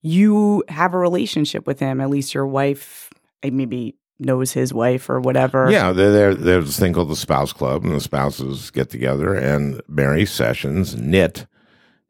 you 0.02 0.64
have 0.68 0.94
a 0.94 0.98
relationship 0.98 1.66
with 1.66 1.78
him, 1.78 2.00
at 2.00 2.10
least 2.10 2.34
your 2.34 2.46
wife, 2.46 3.10
eh, 3.42 3.50
maybe 3.50 3.96
knows 4.18 4.52
his 4.52 4.74
wife 4.74 5.08
or 5.08 5.20
whatever. 5.20 5.70
Yeah, 5.70 5.92
there, 5.92 6.12
there, 6.12 6.34
there's 6.34 6.76
a 6.76 6.80
thing 6.80 6.92
called 6.92 7.08
the 7.10 7.16
Spouse 7.16 7.52
Club, 7.52 7.84
and 7.84 7.94
the 7.94 8.00
spouses 8.00 8.70
get 8.70 8.90
together, 8.90 9.34
and 9.34 9.80
Mary 9.88 10.26
Sessions 10.26 10.96
knit 10.96 11.46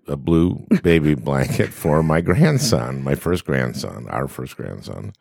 a 0.08 0.16
blue 0.16 0.66
baby 0.82 1.14
blanket 1.14 1.68
for 1.72 2.02
my 2.02 2.20
grandson, 2.20 3.02
my 3.02 3.14
first 3.14 3.44
grandson, 3.44 4.08
our 4.08 4.28
first 4.28 4.56
grandson. 4.56 5.12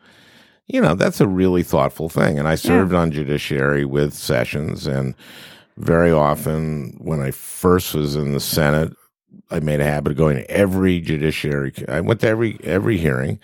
You 0.67 0.81
know, 0.81 0.95
that's 0.95 1.19
a 1.19 1.27
really 1.27 1.63
thoughtful 1.63 2.07
thing. 2.07 2.39
And 2.39 2.47
I 2.47 2.55
served 2.55 2.93
on 2.93 3.11
judiciary 3.11 3.83
with 3.83 4.13
Sessions, 4.13 4.87
and 4.87 5.15
very 5.75 6.11
often 6.11 6.97
when 6.99 7.19
I 7.19 7.31
first 7.31 7.93
was 7.93 8.15
in 8.15 8.31
the 8.31 8.39
Senate, 8.39 8.93
I 9.50 9.59
made 9.59 9.79
a 9.79 9.85
habit 9.85 10.11
of 10.11 10.17
going 10.17 10.38
to 10.38 10.51
every 10.51 11.00
judiciary. 11.00 11.73
I 11.88 12.01
went 12.01 12.21
to 12.21 12.27
every 12.27 12.59
every 12.63 12.97
hearing, 12.97 13.39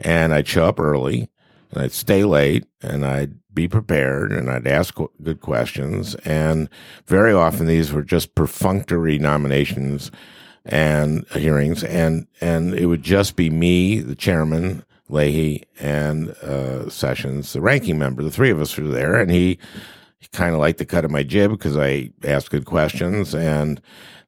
and 0.00 0.32
I'd 0.34 0.48
show 0.48 0.66
up 0.66 0.78
early, 0.78 1.28
and 1.70 1.82
I'd 1.82 1.92
stay 1.92 2.24
late, 2.24 2.66
and 2.82 3.04
I'd 3.04 3.38
be 3.54 3.68
prepared, 3.68 4.32
and 4.32 4.50
I'd 4.50 4.66
ask 4.66 4.94
qu- 4.94 5.10
good 5.22 5.40
questions. 5.40 6.14
And 6.16 6.68
very 7.06 7.32
often 7.32 7.66
these 7.66 7.92
were 7.92 8.02
just 8.02 8.34
perfunctory 8.34 9.18
nominations 9.18 10.10
and 10.64 11.26
hearings, 11.28 11.82
and 11.84 12.26
and 12.40 12.74
it 12.74 12.86
would 12.86 13.02
just 13.02 13.36
be 13.36 13.50
me, 13.50 14.00
the 14.00 14.14
chairman, 14.14 14.84
Leahy, 15.08 15.64
and 15.80 16.30
uh, 16.42 16.88
Sessions, 16.90 17.52
the 17.52 17.60
ranking 17.60 17.98
member. 17.98 18.22
The 18.22 18.30
three 18.30 18.50
of 18.50 18.60
us 18.60 18.76
were 18.76 18.88
there, 18.88 19.14
and 19.14 19.30
he, 19.30 19.58
he 20.18 20.28
kind 20.32 20.54
of 20.54 20.60
liked 20.60 20.78
the 20.78 20.86
cut 20.86 21.04
of 21.04 21.10
my 21.10 21.22
jib 21.22 21.52
because 21.52 21.76
I 21.76 22.10
asked 22.24 22.50
good 22.50 22.64
questions. 22.64 23.34
And 23.34 23.80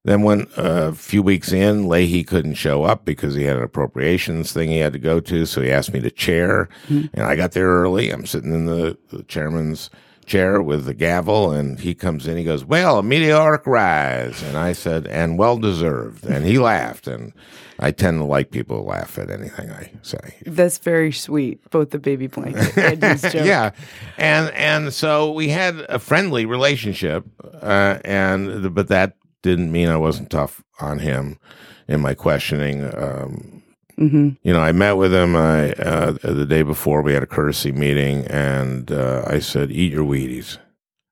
then 0.09 0.23
when 0.23 0.43
uh, 0.57 0.91
a 0.91 0.95
few 0.95 1.23
weeks 1.23 1.53
in, 1.53 1.89
Leahy 1.89 2.25
couldn't 2.25 2.55
show 2.55 2.85
up 2.85 3.05
because 3.05 3.35
he 3.35 3.45
had 3.45 3.57
an 3.57 3.63
appropriations 3.63 4.53
thing 4.53 4.71
he 4.71 4.79
had 4.79 4.93
to 4.93 4.99
go 4.99 5.21
to, 5.21 5.47
so 5.47 5.61
he 5.61 5.71
asked 5.71 5.93
me 5.93 6.01
to 6.01 6.11
chair, 6.11 6.69
and 6.89 7.11
I 7.23 7.37
got 7.37 7.53
there 7.53 7.69
early. 7.69 8.11
I'm 8.11 8.27
sitting 8.27 8.53
in 8.53 8.67
the, 8.67 8.97
the 9.11 9.23
chairman's 9.25 9.91
chair 10.29 10.63
with 10.63 10.85
the 10.85 10.95
gavel, 10.95 11.51
and 11.51 11.81
he 11.81 11.95
comes 11.95 12.27
in. 12.29 12.37
He 12.37 12.45
goes, 12.45 12.65
"Well, 12.65 12.99
a 12.99 13.03
meteoric 13.03 13.67
rise," 13.67 14.43
and 14.43 14.57
I 14.57 14.73
said, 14.73 15.07
"And 15.07 15.39
well 15.39 15.59
deserved." 15.59 16.25
And 16.25 16.45
he 16.45 16.59
laughed, 16.59 17.07
and 17.09 17.33
I 17.81 17.91
tend 17.91 18.19
to 18.19 18.25
like 18.25 18.51
people 18.51 18.83
who 18.83 18.89
laugh 18.89 19.19
at 19.19 19.31
anything 19.31 19.71
I 19.71 19.93
say. 20.03 20.37
That's 20.47 20.79
very 20.79 21.13
sweet, 21.13 21.59
both 21.71 21.91
the 21.91 21.99
baby 21.99 22.27
blanket 22.27 22.77
and 22.77 23.03
his 23.03 23.23
joke. 23.33 23.47
yeah, 23.47 23.71
and 24.17 24.51
and 24.55 24.93
so 24.93 25.33
we 25.33 25.49
had 25.49 25.81
a 25.89 25.99
friendly 25.99 26.45
relationship, 26.45 27.25
uh, 27.63 27.99
and 28.05 28.75
but 28.75 28.89
that 28.89 29.17
didn't 29.43 29.73
mean 29.73 29.89
I 29.89 29.97
wasn't 29.97 30.31
tough 30.31 30.63
on 30.81 30.99
him 30.99 31.39
in 31.87 32.01
my 32.01 32.15
questioning. 32.15 32.85
Um, 32.95 33.63
hmm 33.97 34.29
you 34.43 34.53
know, 34.53 34.61
I 34.61 34.73
met 34.73 34.93
with 34.93 35.13
him 35.13 35.35
I, 35.35 35.73
uh, 35.73 36.13
the 36.23 36.47
day 36.47 36.63
before. 36.63 37.03
We 37.03 37.15
had 37.15 37.23
a 37.23 37.27
courtesy 37.27 37.73
meeting, 37.73 38.27
and 38.27 38.93
uh, 38.93 39.25
I 39.27 39.41
said, 39.41 39.73
"Eat 39.73 39.93
your 39.93 40.05
Wheaties." 40.05 40.59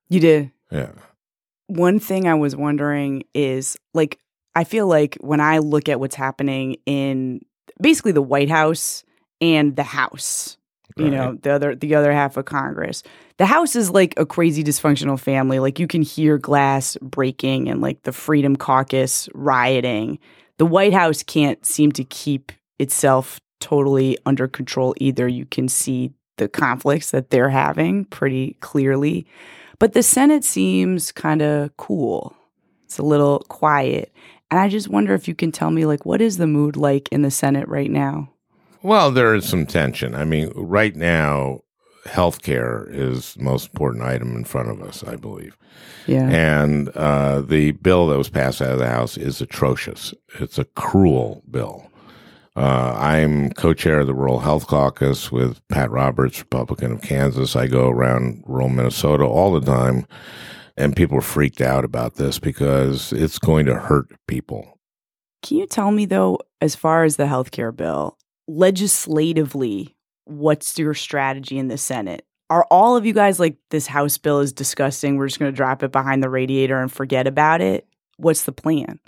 You 0.08 0.20
did. 0.20 0.52
Yeah. 0.70 0.90
One 1.66 1.98
thing 1.98 2.28
I 2.28 2.34
was 2.34 2.54
wondering 2.54 3.24
is 3.34 3.76
like, 3.92 4.18
I 4.54 4.64
feel 4.64 4.86
like 4.86 5.16
when 5.20 5.40
I 5.40 5.58
look 5.58 5.88
at 5.88 5.98
what's 5.98 6.14
happening 6.14 6.76
in 6.86 7.40
basically 7.80 8.12
the 8.12 8.22
White 8.22 8.48
House 8.48 9.04
and 9.40 9.74
the 9.74 9.82
House, 9.82 10.56
you 10.96 11.10
know, 11.10 11.38
the 11.42 11.50
other 11.52 11.74
the 11.74 11.94
other 11.94 12.12
half 12.12 12.36
of 12.36 12.46
Congress. 12.46 13.02
The 13.36 13.46
House 13.46 13.76
is 13.76 13.90
like 13.90 14.14
a 14.16 14.24
crazy 14.24 14.64
dysfunctional 14.64 15.20
family. 15.20 15.58
Like 15.58 15.78
you 15.78 15.86
can 15.86 16.02
hear 16.02 16.38
glass 16.38 16.96
breaking 17.02 17.68
and 17.68 17.82
like 17.82 18.02
the 18.02 18.12
Freedom 18.12 18.56
Caucus 18.56 19.28
rioting. 19.34 20.18
The 20.56 20.64
White 20.66 20.94
House 20.94 21.22
can't 21.22 21.64
seem 21.66 21.92
to 21.92 22.04
keep 22.04 22.50
itself 22.78 23.38
totally 23.60 24.16
under 24.24 24.48
control 24.48 24.94
either. 24.98 25.28
You 25.28 25.44
can 25.44 25.68
see 25.68 26.12
the 26.38 26.48
conflicts 26.48 27.10
that 27.10 27.30
they're 27.30 27.50
having 27.50 28.06
pretty 28.06 28.56
clearly. 28.60 29.26
But 29.78 29.92
the 29.92 30.02
Senate 30.02 30.44
seems 30.44 31.12
kind 31.12 31.42
of 31.42 31.76
cool. 31.76 32.34
It's 32.86 32.98
a 32.98 33.02
little 33.02 33.40
quiet. 33.48 34.12
And 34.50 34.58
I 34.58 34.68
just 34.68 34.88
wonder 34.88 35.12
if 35.12 35.28
you 35.28 35.34
can 35.34 35.52
tell 35.52 35.70
me 35.70 35.84
like 35.84 36.06
what 36.06 36.22
is 36.22 36.38
the 36.38 36.46
mood 36.46 36.76
like 36.76 37.10
in 37.10 37.20
the 37.20 37.30
Senate 37.30 37.68
right 37.68 37.90
now? 37.90 38.30
Well, 38.86 39.10
there 39.10 39.34
is 39.34 39.48
some 39.48 39.66
tension. 39.66 40.14
I 40.14 40.24
mean, 40.24 40.52
right 40.54 40.94
now, 40.94 41.62
healthcare 42.04 42.86
is 42.88 43.34
the 43.34 43.42
most 43.42 43.70
important 43.70 44.04
item 44.04 44.36
in 44.36 44.44
front 44.44 44.68
of 44.68 44.80
us, 44.80 45.02
I 45.02 45.16
believe. 45.16 45.58
Yeah. 46.06 46.28
And 46.28 46.90
uh, 46.90 47.40
the 47.40 47.72
bill 47.72 48.06
that 48.06 48.16
was 48.16 48.28
passed 48.28 48.62
out 48.62 48.70
of 48.70 48.78
the 48.78 48.86
House 48.86 49.16
is 49.16 49.40
atrocious. 49.40 50.14
It's 50.38 50.56
a 50.56 50.66
cruel 50.66 51.42
bill. 51.50 51.90
Uh, 52.54 52.94
I'm 52.96 53.50
co-chair 53.54 53.98
of 53.98 54.06
the 54.06 54.14
Rural 54.14 54.38
Health 54.38 54.68
Caucus 54.68 55.32
with 55.32 55.60
Pat 55.66 55.90
Roberts, 55.90 56.38
Republican 56.38 56.92
of 56.92 57.02
Kansas. 57.02 57.56
I 57.56 57.66
go 57.66 57.88
around 57.88 58.44
rural 58.46 58.68
Minnesota 58.68 59.24
all 59.24 59.52
the 59.52 59.66
time, 59.66 60.06
and 60.76 60.94
people 60.94 61.18
are 61.18 61.22
freaked 61.22 61.60
out 61.60 61.84
about 61.84 62.14
this 62.14 62.38
because 62.38 63.12
it's 63.12 63.40
going 63.40 63.66
to 63.66 63.74
hurt 63.74 64.12
people. 64.28 64.78
Can 65.42 65.56
you 65.56 65.66
tell 65.66 65.90
me 65.90 66.06
though, 66.06 66.38
as 66.60 66.76
far 66.76 67.02
as 67.02 67.16
the 67.16 67.24
healthcare 67.24 67.74
bill, 67.74 68.16
legislatively, 68.46 69.96
what's 70.24 70.78
your 70.78 70.94
strategy 70.94 71.58
in 71.58 71.68
the 71.68 71.78
Senate? 71.78 72.24
Are 72.48 72.64
all 72.70 72.96
of 72.96 73.04
you 73.04 73.12
guys 73.12 73.40
like 73.40 73.56
this 73.70 73.86
House 73.88 74.18
bill 74.18 74.40
is 74.40 74.52
disgusting? 74.52 75.16
We're 75.16 75.26
just 75.26 75.38
going 75.40 75.50
to 75.52 75.56
drop 75.56 75.82
it 75.82 75.90
behind 75.92 76.22
the 76.22 76.28
radiator 76.30 76.80
and 76.80 76.90
forget 76.92 77.26
about 77.26 77.60
it. 77.60 77.86
What's 78.18 78.44
the 78.44 78.52
plan? 78.52 79.00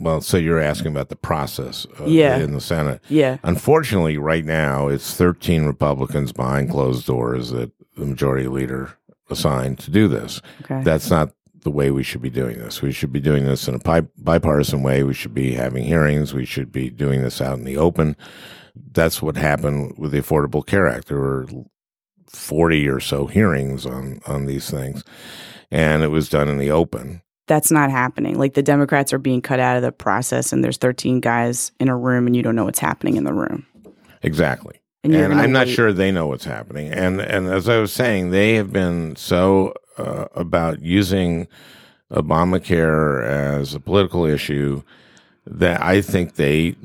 Well, 0.00 0.20
so 0.20 0.36
you're 0.36 0.58
asking 0.60 0.92
about 0.92 1.08
the 1.10 1.16
process 1.16 1.86
uh, 2.00 2.04
Yeah. 2.06 2.38
in 2.38 2.52
the 2.52 2.60
Senate. 2.60 3.02
Yeah. 3.08 3.38
Unfortunately, 3.42 4.18
right 4.18 4.44
now, 4.44 4.88
it's 4.88 5.14
13 5.14 5.64
Republicans 5.64 6.32
behind 6.32 6.70
closed 6.70 7.06
doors 7.06 7.50
that 7.50 7.70
the 7.96 8.06
majority 8.06 8.48
leader 8.48 8.96
assigned 9.30 9.78
to 9.80 9.90
do 9.90 10.08
this. 10.08 10.40
Okay. 10.62 10.82
That's 10.82 11.10
not 11.10 11.32
the 11.62 11.70
way 11.70 11.90
we 11.90 12.02
should 12.02 12.22
be 12.22 12.30
doing 12.30 12.58
this. 12.58 12.82
We 12.82 12.92
should 12.92 13.12
be 13.12 13.20
doing 13.20 13.44
this 13.44 13.68
in 13.68 13.74
a 13.74 14.02
bipartisan 14.18 14.82
way. 14.82 15.02
We 15.02 15.14
should 15.14 15.34
be 15.34 15.52
having 15.52 15.84
hearings. 15.84 16.34
We 16.34 16.44
should 16.44 16.72
be 16.72 16.90
doing 16.90 17.22
this 17.22 17.40
out 17.40 17.58
in 17.58 17.64
the 17.64 17.76
open. 17.76 18.16
That's 18.92 19.20
what 19.20 19.36
happened 19.36 19.94
with 19.98 20.12
the 20.12 20.20
Affordable 20.20 20.64
Care 20.64 20.88
Act. 20.88 21.08
There 21.08 21.18
were 21.18 21.46
40 22.28 22.88
or 22.88 23.00
so 23.00 23.26
hearings 23.26 23.84
on, 23.84 24.20
on 24.26 24.46
these 24.46 24.70
things, 24.70 25.04
and 25.70 26.02
it 26.02 26.08
was 26.08 26.28
done 26.28 26.48
in 26.48 26.58
the 26.58 26.70
open. 26.70 27.22
That's 27.46 27.72
not 27.72 27.90
happening. 27.90 28.38
Like 28.38 28.54
the 28.54 28.62
Democrats 28.62 29.12
are 29.12 29.18
being 29.18 29.42
cut 29.42 29.58
out 29.58 29.76
of 29.76 29.82
the 29.82 29.90
process 29.90 30.52
and 30.52 30.62
there's 30.62 30.76
13 30.76 31.18
guys 31.18 31.72
in 31.80 31.88
a 31.88 31.96
room 31.96 32.28
and 32.28 32.36
you 32.36 32.42
don't 32.42 32.54
know 32.54 32.64
what's 32.64 32.78
happening 32.78 33.16
in 33.16 33.24
the 33.24 33.34
room. 33.34 33.66
Exactly. 34.22 34.80
And 35.02 35.14
And, 35.14 35.34
I'm 35.34 35.50
not 35.50 35.68
sure 35.68 35.92
they 35.92 36.12
know 36.12 36.26
what's 36.28 36.44
happening. 36.44 36.92
And 36.92 37.20
and 37.20 37.48
as 37.48 37.68
I 37.68 37.78
was 37.78 37.92
saying, 37.92 38.30
they 38.30 38.54
have 38.54 38.72
been 38.72 39.16
so 39.16 39.74
uh, 40.00 40.26
about 40.34 40.80
using 40.80 41.46
Obamacare 42.12 43.24
as 43.24 43.74
a 43.74 43.80
political 43.80 44.24
issue 44.24 44.82
that 45.46 45.82
I 45.82 46.00
think 46.00 46.34
they 46.34 46.76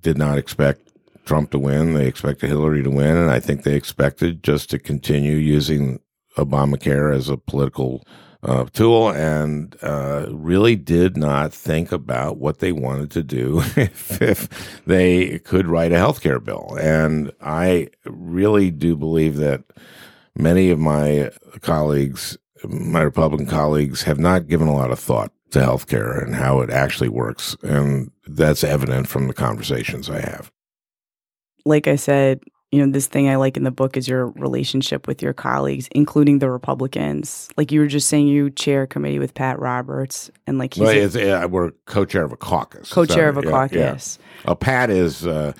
did 0.00 0.18
not 0.18 0.38
expect 0.38 0.92
Trump 1.24 1.50
to 1.52 1.58
win. 1.58 1.94
They 1.94 2.06
expected 2.06 2.48
Hillary 2.48 2.82
to 2.82 2.90
win, 2.90 3.16
and 3.16 3.30
I 3.30 3.40
think 3.40 3.62
they 3.62 3.74
expected 3.74 4.42
just 4.42 4.70
to 4.70 4.78
continue 4.78 5.36
using 5.36 6.00
Obamacare 6.36 7.14
as 7.14 7.28
a 7.28 7.36
political 7.36 8.04
uh, 8.42 8.64
tool, 8.72 9.10
and 9.10 9.76
uh, 9.82 10.26
really 10.30 10.74
did 10.74 11.16
not 11.16 11.54
think 11.54 11.92
about 11.92 12.38
what 12.38 12.58
they 12.58 12.72
wanted 12.72 13.10
to 13.12 13.22
do 13.22 13.60
if, 13.76 14.20
if 14.20 14.82
they 14.84 15.38
could 15.40 15.68
write 15.68 15.92
a 15.92 15.98
health 15.98 16.20
care 16.20 16.40
bill. 16.40 16.76
And 16.80 17.30
I 17.40 17.88
really 18.04 18.70
do 18.70 18.96
believe 18.96 19.36
that 19.36 19.62
many 20.36 20.70
of 20.70 20.78
my 20.78 21.30
colleagues, 21.60 22.36
my 22.68 23.00
Republican 23.02 23.46
colleagues, 23.46 24.02
have 24.02 24.18
not 24.18 24.48
given 24.48 24.68
a 24.68 24.74
lot 24.74 24.90
of 24.90 24.98
thought 24.98 25.32
to 25.50 25.58
healthcare 25.60 26.22
and 26.22 26.34
how 26.34 26.60
it 26.60 26.70
actually 26.70 27.08
works. 27.08 27.56
And 27.62 28.10
that's 28.26 28.64
evident 28.64 29.08
from 29.08 29.28
the 29.28 29.34
conversations 29.34 30.08
I 30.08 30.20
have. 30.20 30.50
like 31.64 31.86
I 31.86 31.96
said, 31.96 32.40
you 32.70 32.84
know, 32.84 32.90
this 32.90 33.06
thing 33.06 33.28
I 33.28 33.36
like 33.36 33.56
in 33.58 33.64
the 33.64 33.70
book 33.70 33.96
is 33.98 34.08
your 34.08 34.28
relationship 34.28 35.06
with 35.06 35.20
your 35.22 35.34
colleagues, 35.34 35.88
including 35.92 36.38
the 36.38 36.50
Republicans. 36.50 37.48
Like 37.56 37.70
you 37.70 37.80
were 37.80 37.86
just 37.86 38.08
saying, 38.08 38.28
you 38.28 38.48
chair 38.50 38.82
a 38.84 38.86
committee 38.86 39.18
with 39.18 39.34
Pat 39.34 39.58
Roberts, 39.58 40.30
and 40.46 40.58
like 40.58 40.74
he's 40.74 40.80
Well, 40.80 40.90
a 40.90 40.96
it's, 40.96 41.14
uh, 41.14 41.46
we're 41.50 41.72
co-chair 41.84 42.24
of 42.24 42.32
a 42.32 42.36
caucus. 42.36 42.90
co-chair 42.90 43.28
of 43.28 43.36
a 43.36 43.42
yeah, 43.44 43.50
caucus. 43.50 44.18
Yeah. 44.18 44.50
Oh, 44.50 44.54
Pat 44.54 44.88
is, 44.88 45.26
uh, 45.26 45.52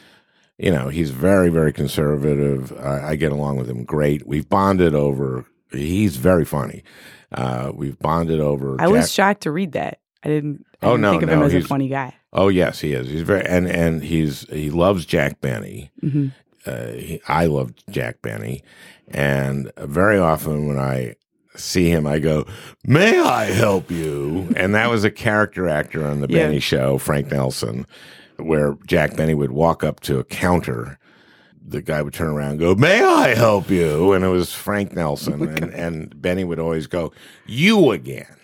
you 0.59 0.71
know, 0.71 0.88
he's 0.88 1.11
very, 1.11 1.50
very 1.50 1.73
conservative. 1.73 2.73
I, 2.80 3.11
I 3.11 3.16
get 3.16 3.30
along 3.30 3.59
with 3.59 3.68
him 3.68 3.85
great. 3.85 4.26
We've 4.26 4.49
bonded 4.49 4.94
over. 4.94 5.44
He's 5.73 6.17
very 6.17 6.45
funny. 6.45 6.83
Uh, 7.33 7.73
we've 7.75 7.99
bonded 7.99 8.41
over. 8.41 8.76
I 8.81 8.88
was 8.88 9.11
shocked 9.12 9.43
to 9.43 9.50
read 9.50 9.73
that. 9.73 10.00
I 10.23 10.29
didn't. 10.29 10.64
I 10.83 10.87
Oh, 10.87 10.91
didn't 10.91 11.00
no, 11.02 11.11
think 11.12 11.23
of 11.25 11.29
no, 11.31 11.35
him 11.37 11.43
as 11.43 11.55
a 11.55 11.61
funny 11.62 11.88
guy. 11.88 12.14
Oh 12.33 12.49
yes, 12.49 12.81
he 12.81 12.93
is. 12.93 13.09
He's 13.09 13.23
very 13.23 13.45
and 13.47 13.67
and 13.69 14.02
he's 14.02 14.43
he 14.50 14.71
loves 14.71 15.05
Jack 15.07 15.41
Benny. 15.41 15.91
hmm 16.00 16.29
Uh, 16.67 16.87
he, 16.93 17.21
I 17.29 17.47
love 17.47 17.73
Jack 17.91 18.23
Benny, 18.23 18.62
and 19.09 19.71
very 19.79 20.19
often 20.19 20.67
when 20.69 20.79
I 20.79 21.14
see 21.57 21.91
him, 21.91 22.07
I 22.07 22.19
go, 22.21 22.47
"May 22.87 23.19
I 23.21 23.47
help 23.47 23.91
you?" 23.91 24.49
And 24.57 24.75
that 24.75 24.88
was 24.91 25.05
a 25.05 25.11
character 25.11 25.69
actor 25.69 26.05
on 26.07 26.21
the 26.21 26.29
Yeah. 26.29 26.47
Benny 26.47 26.61
Show, 26.61 26.99
Frank 26.99 27.31
Nelson, 27.31 27.87
where 28.38 28.76
Jack 28.87 29.17
Benny 29.17 29.35
would 29.35 29.52
walk 29.52 29.83
up 29.85 30.00
to 30.00 30.19
a 30.19 30.25
counter. 30.25 30.99
The 31.64 31.83
guy 31.83 32.02
would 32.02 32.14
turn 32.14 32.31
around 32.31 32.50
and 32.52 32.61
go, 32.61 32.75
May 32.75 33.02
I 33.02 33.35
help 33.35 33.71
you? 33.71 34.12
And 34.12 34.25
it 34.25 34.28
was 34.28 34.52
Frank 34.52 34.95
Nelson. 34.95 35.42
and, 35.57 35.73
and 35.73 36.21
Benny 36.21 36.45
would 36.45 36.59
always 36.59 36.87
go, 36.87 37.12
You 37.47 37.92
again. 37.92 38.37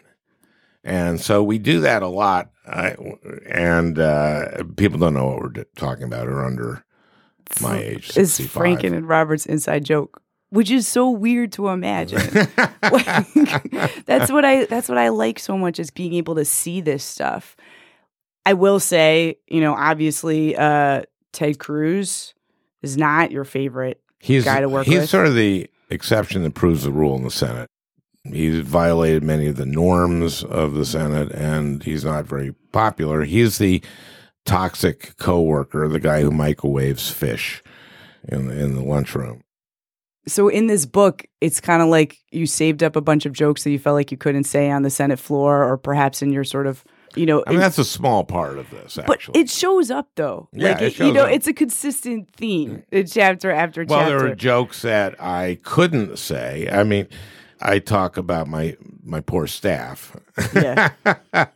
And 0.85 1.21
so 1.21 1.43
we 1.43 1.59
do 1.59 1.81
that 1.81 2.03
a 2.03 2.09
lot. 2.09 2.51
I, 2.67 2.97
and 3.47 3.99
uh, 3.99 4.65
people 4.77 4.99
don't 4.99 5.15
know 5.15 5.27
what 5.27 5.41
we're 5.41 5.65
talking 5.77 6.05
about 6.05 6.29
or 6.29 6.45
under 6.45 6.85
my 7.61 7.79
age. 7.79 8.17
Is 8.17 8.35
65. 8.35 8.63
Franken 8.63 8.97
and 8.97 9.09
Roberts' 9.09 9.47
inside 9.47 9.85
joke, 9.85 10.23
which 10.51 10.71
is 10.71 10.87
so 10.87 11.11
weird 11.11 11.53
to 11.53 11.69
imagine. 11.69 12.49
Like, 12.81 13.27
that's 14.07 14.31
what 14.31 14.45
I 14.47 14.65
that's 14.65 14.89
what 14.89 14.97
I 14.97 15.11
like 15.11 15.39
so 15.39 15.59
much 15.59 15.79
is 15.79 15.91
being 15.91 16.15
able 16.15 16.37
to 16.37 16.45
see 16.45 16.81
this 16.81 17.05
stuff. 17.05 17.55
I 18.47 18.55
will 18.55 18.81
say, 18.81 19.39
you 19.47 19.61
know, 19.61 19.75
obviously 19.75 20.57
uh 20.57 21.03
Ted 21.33 21.59
Cruz 21.59 22.33
is 22.83 22.97
not 22.97 23.31
your 23.31 23.45
favorite. 23.45 24.01
he's, 24.21 24.45
guy 24.45 24.61
to 24.61 24.69
work 24.69 24.87
he's 24.87 24.95
with. 24.95 25.03
He's 25.03 25.11
sort 25.11 25.27
of 25.27 25.35
the 25.35 25.69
exception 25.91 26.43
that 26.43 26.55
proves 26.55 26.85
the 26.85 26.93
rule 26.93 27.17
in 27.17 27.25
the 27.25 27.31
Senate. 27.31 27.69
He's 28.25 28.61
violated 28.61 29.23
many 29.23 29.47
of 29.47 29.57
the 29.57 29.67
norms 29.67 30.45
of 30.45 30.75
the 30.75 30.85
Senate, 30.85 31.33
and 31.33 31.83
he's 31.83 32.05
not 32.05 32.27
very 32.27 32.53
popular. 32.73 33.25
He's 33.25 33.59
the 33.59 33.83
toxic 34.45 35.17
coworker, 35.17 35.89
the 35.89 36.01
guy 36.01 36.23
who 36.23 36.31
microwaves 36.31 37.11
fish 37.11 37.63
in 38.29 38.51
in 38.51 38.75
the 38.75 38.83
lunchroom. 38.83 39.43
So 40.27 40.49
in 40.49 40.67
this 40.67 40.85
book, 40.85 41.25
it's 41.41 41.61
kind 41.61 41.81
of 41.81 41.89
like 41.89 42.19
you 42.31 42.47
saved 42.47 42.83
up 42.83 42.97
a 42.97 43.01
bunch 43.01 43.25
of 43.25 43.33
jokes 43.33 43.65
that 43.65 43.71
you 43.71 43.79
felt 43.79 43.95
like 43.95 44.11
you 44.11 44.19
couldn't 44.19 44.45
say 44.45 44.71
on 44.71 44.83
the 44.83 44.91
Senate 44.91 45.19
floor 45.19 45.65
or 45.65 45.79
perhaps 45.79 46.21
in 46.21 46.33
your 46.33 46.45
sort 46.45 46.67
of, 46.67 46.85
you 47.17 47.27
know, 47.27 47.45
I 47.47 47.51
mean, 47.51 47.61
that's 47.61 47.79
a 47.79 47.85
small 47.85 48.25
part 48.25 48.59
of 48.59 48.71
this, 48.71 48.97
but 48.97 49.11
actually. 49.11 49.41
it 49.41 49.51
shows 49.51 49.91
up 49.91 50.09
though. 50.15 50.49
Yeah, 50.53 50.73
like 50.73 50.83
it 50.83 50.85
you 50.85 50.91
shows 50.91 51.15
know, 51.15 51.25
up. 51.25 51.31
it's 51.31 51.47
a 51.47 51.53
consistent 51.53 52.33
theme 52.35 52.83
in 52.91 53.07
chapter 53.07 53.51
after 53.51 53.85
well, 53.85 54.01
chapter. 54.01 54.19
there 54.19 54.33
are 54.33 54.35
jokes 54.35 54.83
that 54.83 55.21
I 55.21 55.59
couldn't 55.63 56.19
say. 56.19 56.69
I 56.71 56.85
mean, 56.85 57.09
I 57.61 57.79
talk 57.79 58.17
about 58.17 58.49
my 58.49 58.77
my 59.03 59.21
poor 59.21 59.47
staff. 59.47 60.17
Yeah. 60.55 60.91
I 61.33 61.49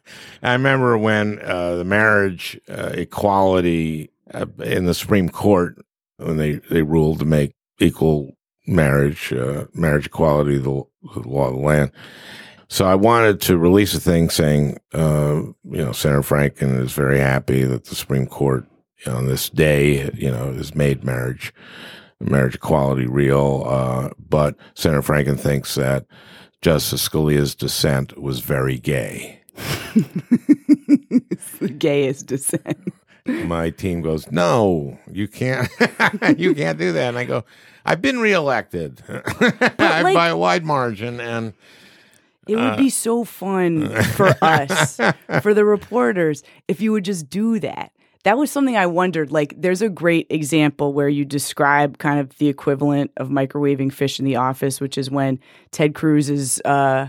remember 0.42 0.98
when 0.98 1.38
uh, 1.40 1.76
the 1.76 1.84
marriage 1.84 2.60
uh, 2.68 2.92
equality 2.94 4.10
uh, 4.32 4.46
in 4.64 4.86
the 4.86 4.94
Supreme 4.94 5.28
Court 5.28 5.78
when 6.16 6.36
they 6.36 6.54
they 6.70 6.82
ruled 6.82 7.20
to 7.20 7.24
make 7.24 7.54
equal 7.78 8.36
marriage 8.66 9.32
uh, 9.32 9.66
marriage 9.74 10.06
equality 10.06 10.56
the, 10.56 10.82
the 11.14 11.28
law 11.28 11.48
of 11.48 11.54
the 11.54 11.60
land. 11.60 11.92
So 12.72 12.86
I 12.86 12.94
wanted 12.94 13.42
to 13.42 13.58
release 13.58 13.92
a 13.92 14.00
thing 14.00 14.30
saying, 14.30 14.78
uh, 14.94 15.42
you 15.42 15.84
know, 15.84 15.92
Senator 15.92 16.22
Franken 16.22 16.80
is 16.80 16.94
very 16.94 17.18
happy 17.18 17.64
that 17.64 17.84
the 17.84 17.94
Supreme 17.94 18.26
Court 18.26 18.64
you 19.04 19.12
know, 19.12 19.18
on 19.18 19.26
this 19.26 19.50
day, 19.50 20.10
you 20.14 20.30
know, 20.30 20.54
has 20.54 20.74
made 20.74 21.04
marriage 21.04 21.52
marriage 22.18 22.54
equality 22.54 23.06
real. 23.06 23.64
Uh, 23.66 24.08
but 24.18 24.56
Senator 24.72 25.02
Franken 25.02 25.38
thinks 25.38 25.74
that 25.74 26.06
Justice 26.62 27.06
Scalia's 27.06 27.54
dissent 27.54 28.18
was 28.18 28.40
very 28.40 28.78
gay. 28.78 29.42
it's 29.94 31.50
the 31.60 31.68
gayest 31.68 32.26
dissent. 32.26 32.94
My 33.26 33.68
team 33.68 34.00
goes, 34.00 34.32
"No, 34.32 34.98
you 35.10 35.28
can't. 35.28 35.68
you 36.38 36.54
can't 36.54 36.78
do 36.78 36.92
that." 36.92 37.08
And 37.08 37.18
I 37.18 37.24
go, 37.24 37.44
"I've 37.84 38.00
been 38.00 38.18
reelected 38.18 39.02
like- 39.42 39.76
by 39.78 40.28
a 40.28 40.36
wide 40.38 40.64
margin, 40.64 41.20
and 41.20 41.52
It 42.48 42.56
would 42.56 42.76
be 42.76 42.90
so 42.90 43.24
fun 43.24 43.88
for 44.02 44.34
us, 44.42 44.98
for 45.42 45.54
the 45.54 45.64
reporters, 45.64 46.42
if 46.66 46.80
you 46.80 46.92
would 46.92 47.04
just 47.04 47.30
do 47.30 47.60
that. 47.60 47.92
That 48.24 48.38
was 48.38 48.50
something 48.50 48.76
I 48.76 48.86
wondered. 48.86 49.32
Like, 49.32 49.54
there's 49.56 49.82
a 49.82 49.88
great 49.88 50.26
example 50.30 50.92
where 50.92 51.08
you 51.08 51.24
describe 51.24 51.98
kind 51.98 52.20
of 52.20 52.36
the 52.38 52.48
equivalent 52.48 53.10
of 53.16 53.28
microwaving 53.28 53.92
fish 53.92 54.18
in 54.18 54.24
the 54.24 54.36
office, 54.36 54.80
which 54.80 54.96
is 54.96 55.10
when 55.10 55.40
Ted 55.72 55.94
Cruz 55.94 56.30
is, 56.30 56.60
uh, 56.64 57.08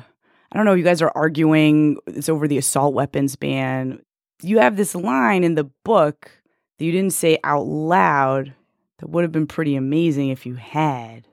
I 0.51 0.55
don't 0.55 0.65
know, 0.65 0.73
you 0.73 0.83
guys 0.83 1.01
are 1.01 1.11
arguing, 1.13 1.97
it's 2.07 2.29
over 2.29 2.47
the 2.47 2.57
assault 2.57 2.93
weapons 2.93 3.35
ban. 3.35 4.01
You 4.41 4.59
have 4.59 4.75
this 4.75 4.95
line 4.95 5.43
in 5.43 5.55
the 5.55 5.69
book 5.83 6.31
that 6.77 6.85
you 6.85 6.91
didn't 6.91 7.13
say 7.13 7.37
out 7.43 7.65
loud 7.65 8.53
that 8.97 9.09
would 9.09 9.23
have 9.23 9.31
been 9.31 9.47
pretty 9.47 9.75
amazing 9.75 10.29
if 10.29 10.45
you 10.45 10.55
had. 10.55 11.27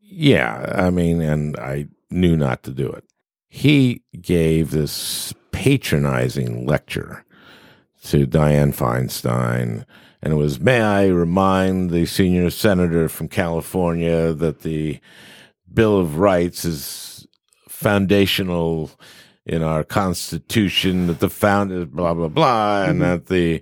Yeah, 0.00 0.74
I 0.76 0.90
mean, 0.90 1.22
and 1.22 1.56
I 1.58 1.86
knew 2.10 2.36
not 2.36 2.62
to 2.64 2.70
do 2.70 2.90
it. 2.90 3.04
He 3.54 4.00
gave 4.18 4.70
this 4.70 5.34
patronizing 5.50 6.64
lecture 6.64 7.22
to 8.04 8.26
Dianne 8.26 8.74
Feinstein, 8.74 9.84
and 10.22 10.32
it 10.32 10.36
was, 10.36 10.58
May 10.58 10.80
I 10.80 11.08
remind 11.08 11.90
the 11.90 12.06
senior 12.06 12.48
senator 12.48 13.10
from 13.10 13.28
California 13.28 14.32
that 14.32 14.62
the 14.62 15.00
Bill 15.70 15.98
of 15.98 16.18
Rights 16.18 16.64
is 16.64 17.26
foundational 17.68 18.90
in 19.44 19.62
our 19.62 19.84
Constitution, 19.84 21.06
that 21.08 21.20
the 21.20 21.28
founders, 21.28 21.88
blah, 21.88 22.14
blah, 22.14 22.28
blah, 22.28 22.84
and 22.84 23.00
mm-hmm. 23.00 23.00
that 23.02 23.26
the 23.26 23.60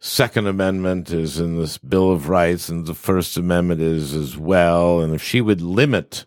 Second 0.00 0.48
Amendment 0.48 1.12
is 1.12 1.38
in 1.38 1.56
this 1.56 1.78
Bill 1.78 2.10
of 2.10 2.28
Rights, 2.28 2.68
and 2.68 2.86
the 2.86 2.92
First 2.92 3.36
Amendment 3.36 3.82
is 3.82 4.16
as 4.16 4.36
well. 4.36 5.00
And 5.00 5.14
if 5.14 5.22
she 5.22 5.40
would 5.40 5.60
limit 5.60 6.24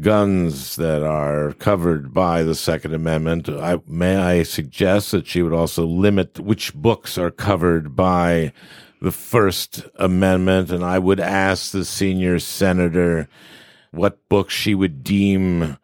guns 0.00 0.76
that 0.76 1.02
are 1.02 1.52
covered 1.54 2.12
by 2.12 2.42
the 2.42 2.54
Second 2.54 2.94
Amendment, 2.94 3.48
I, 3.48 3.78
may 3.86 4.16
I 4.16 4.42
suggest 4.42 5.12
that 5.12 5.26
she 5.26 5.42
would 5.42 5.52
also 5.52 5.84
limit 5.86 6.38
which 6.38 6.74
books 6.74 7.18
are 7.18 7.30
covered 7.30 7.96
by 7.96 8.52
the 9.00 9.12
First 9.12 9.84
Amendment? 9.96 10.70
And 10.70 10.84
I 10.84 10.98
would 10.98 11.20
ask 11.20 11.72
the 11.72 11.84
senior 11.84 12.38
senator 12.38 13.28
what 13.90 14.28
books 14.28 14.54
she 14.54 14.74
would 14.74 15.02
deem 15.02 15.78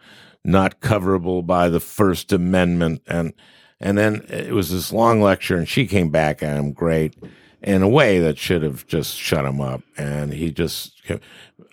not 0.44 0.80
coverable 0.80 1.44
by 1.44 1.68
the 1.68 1.80
First 1.80 2.32
Amendment. 2.32 3.02
And 3.06 3.32
and 3.80 3.98
then 3.98 4.24
it 4.28 4.52
was 4.52 4.70
this 4.70 4.92
long 4.92 5.20
lecture, 5.20 5.56
and 5.56 5.68
she 5.68 5.86
came 5.86 6.10
back 6.10 6.42
at 6.42 6.56
him 6.56 6.72
great 6.72 7.16
in 7.62 7.82
a 7.82 7.88
way 7.88 8.18
that 8.18 8.38
should 8.38 8.62
have 8.62 8.86
just 8.86 9.16
shut 9.16 9.44
him 9.44 9.60
up. 9.60 9.82
And 9.96 10.32
he 10.32 10.50
just, 10.50 11.02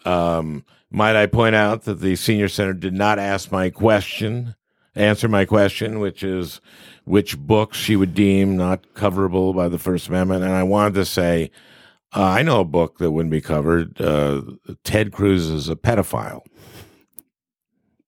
um, 0.06 0.66
might 0.92 1.16
I 1.16 1.26
point 1.26 1.56
out 1.56 1.84
that 1.84 2.02
the 2.02 2.16
senior 2.16 2.48
center 2.50 2.74
did 2.74 2.94
not 2.94 3.18
ask 3.18 3.52
my 3.52 3.70
question, 3.70 4.56
answer 4.96 5.28
my 5.28 5.46
question, 5.46 6.00
which 6.00 6.22
is 6.24 6.62
which 7.06 7.38
books 7.40 7.78
she 7.78 7.96
would 7.96 8.14
deem 8.14 8.56
not 8.58 8.86
coverable 8.94 9.56
by 9.56 9.68
the 9.70 9.80
First 9.80 10.08
Amendment. 10.10 10.44
And 10.44 10.52
I 10.54 10.64
wanted 10.64 10.94
to 10.96 11.06
say, 11.06 11.50
uh, 12.16 12.22
I 12.24 12.42
know 12.44 12.60
a 12.60 12.66
book 12.66 12.98
that 13.00 13.12
wouldn't 13.12 13.32
be 13.32 13.42
covered. 13.42 14.00
Uh, 14.00 14.42
Ted 14.84 15.12
Cruz 15.12 15.48
is 15.50 15.70
a 15.70 15.76
pedophile. 15.76 16.42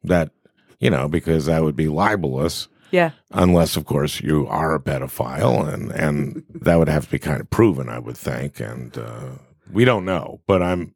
That, 0.04 0.32
you 0.80 0.89
know, 0.89 1.08
because 1.08 1.46
that 1.46 1.63
would 1.63 1.76
be 1.78 1.88
libelous 1.88 2.67
Yeah. 2.91 3.12
unless 3.32 3.78
of 3.78 3.86
course 3.86 4.19
you 4.19 4.46
are 4.48 4.76
a 4.76 4.80
pedophile 4.80 5.65
and 5.74 5.91
and 5.91 6.43
that 6.54 6.76
would 6.78 6.89
have 6.89 7.06
to 7.06 7.12
be 7.12 7.17
kind 7.19 7.39
of 7.41 7.50
proven 7.50 7.88
i 7.89 7.98
would 7.98 8.17
think 8.17 8.60
and 8.60 8.96
uh, 8.98 9.30
we 9.72 9.84
don't 9.86 10.06
know 10.06 10.41
but 10.46 10.62
i'm 10.62 10.93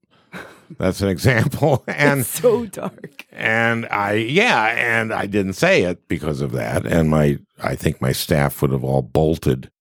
that's 0.77 1.01
an 1.01 1.09
example 1.09 1.83
and 1.87 2.21
It's 2.21 2.29
so 2.29 2.65
dark. 2.65 3.25
and 3.31 3.85
i 3.87 4.13
yeah 4.13 4.65
and 4.77 5.13
i 5.13 5.25
didn't 5.25 5.53
say 5.53 5.83
it 5.83 6.07
because 6.07 6.41
of 6.41 6.51
that 6.53 6.85
and 6.85 7.09
my 7.09 7.39
i 7.63 7.75
think 7.75 8.01
my 8.01 8.11
staff 8.11 8.61
would 8.61 8.71
have 8.71 8.83
all 8.83 9.01
bolted 9.01 9.71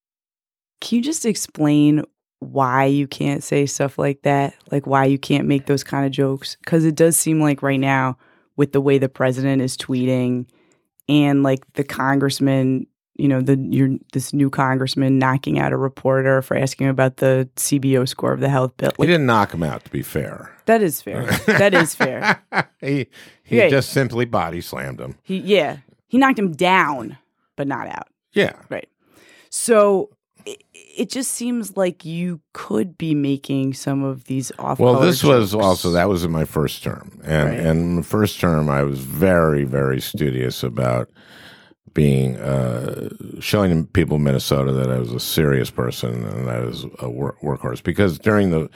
Can 0.81 0.97
you 0.99 1.03
just 1.03 1.25
explain 1.27 2.05
why 2.41 2.85
you 2.85 3.07
can't 3.09 3.43
say 3.43 3.65
stuff 3.65 3.99
like 3.99 4.21
that? 4.23 4.55
Like 4.71 4.87
why 4.87 5.07
you 5.07 5.19
can't 5.19 5.49
make 5.49 5.65
those 5.65 5.83
kind 5.83 6.05
of 6.05 6.13
jokes? 6.13 6.57
Because 6.63 6.85
it 6.85 6.95
does 6.95 7.17
seem 7.17 7.41
like 7.41 7.63
right 7.63 7.81
now, 7.81 8.19
with 8.57 8.73
the 8.73 8.81
way 8.81 8.99
the 8.99 9.09
president 9.09 9.63
is 9.63 9.75
tweeting 9.77 10.47
and 11.09 11.43
like 11.43 11.61
the 11.73 11.83
congressman 11.83 12.87
you 13.19 13.29
know, 13.29 13.41
the 13.41 13.57
your 13.71 13.91
this 14.13 14.33
new 14.33 14.51
congressman 14.51 15.19
knocking 15.19 15.59
out 15.59 15.73
a 15.73 15.77
reporter 15.77 16.43
for 16.43 16.57
asking 16.57 16.89
about 16.89 17.17
the 17.17 17.49
CBO 17.57 18.07
score 18.09 18.33
of 18.33 18.41
the 18.41 18.49
health 18.49 18.77
bill. 18.77 18.93
he 18.99 19.07
didn't 19.07 19.27
knock 19.27 19.53
him 19.55 19.63
out, 19.63 19.85
to 19.85 19.91
be 19.91 20.03
fair. 20.03 20.53
that 20.67 20.83
is 20.83 21.01
fair. 21.03 21.25
that 21.47 21.73
is 21.75 21.95
fair. 21.95 22.43
he 22.81 23.07
he 23.43 23.59
Yeah. 23.59 23.69
just 23.69 23.91
simply 23.91 24.25
body 24.27 24.61
slammed 24.61 25.01
him. 25.01 25.17
He 25.23 25.39
yeah, 25.39 25.79
he 26.09 26.19
knocked 26.19 26.39
him 26.39 26.53
down, 26.53 27.17
but 27.57 27.67
not 27.67 27.87
out. 27.89 28.09
Yeah. 28.33 28.53
Right. 28.69 28.89
So 29.51 30.11
it, 30.45 30.63
it 30.75 31.11
just 31.11 31.33
seems 31.33 31.77
like 31.77 32.05
you 32.05 32.41
could 32.53 32.97
be 32.99 33.15
making 33.15 33.75
some 33.75 34.05
of 34.05 34.25
these 34.25 34.53
off. 34.59 34.79
Well, 34.79 35.01
this 35.01 35.25
was 35.25 35.55
also 35.55 35.91
that 35.93 36.09
was 36.09 36.23
in 36.25 36.31
my 36.31 36.45
first 36.45 36.83
term, 36.83 37.19
and 37.25 37.49
Right. 37.49 37.59
and 37.59 37.81
in 37.81 37.97
the 37.97 38.03
first 38.03 38.39
term, 38.41 38.69
I 38.69 38.83
was 38.83 39.01
very 39.01 39.65
very 39.65 40.01
studious 40.01 40.63
about 40.63 41.09
being 41.97 42.37
uh, 42.37 43.09
showing 43.41 43.87
people 43.89 44.19
in 44.19 44.23
Minnesota 44.23 44.71
that 44.73 44.91
I 44.91 44.99
was 44.99 45.11
a 45.13 45.19
serious 45.19 45.71
person 45.71 46.25
and 46.25 46.49
I 46.49 46.61
was 46.61 46.87
a 47.01 47.11
work, 47.11 47.41
workhorse 47.41 47.83
because 47.83 48.19
during 48.21 48.51
the 48.51 48.69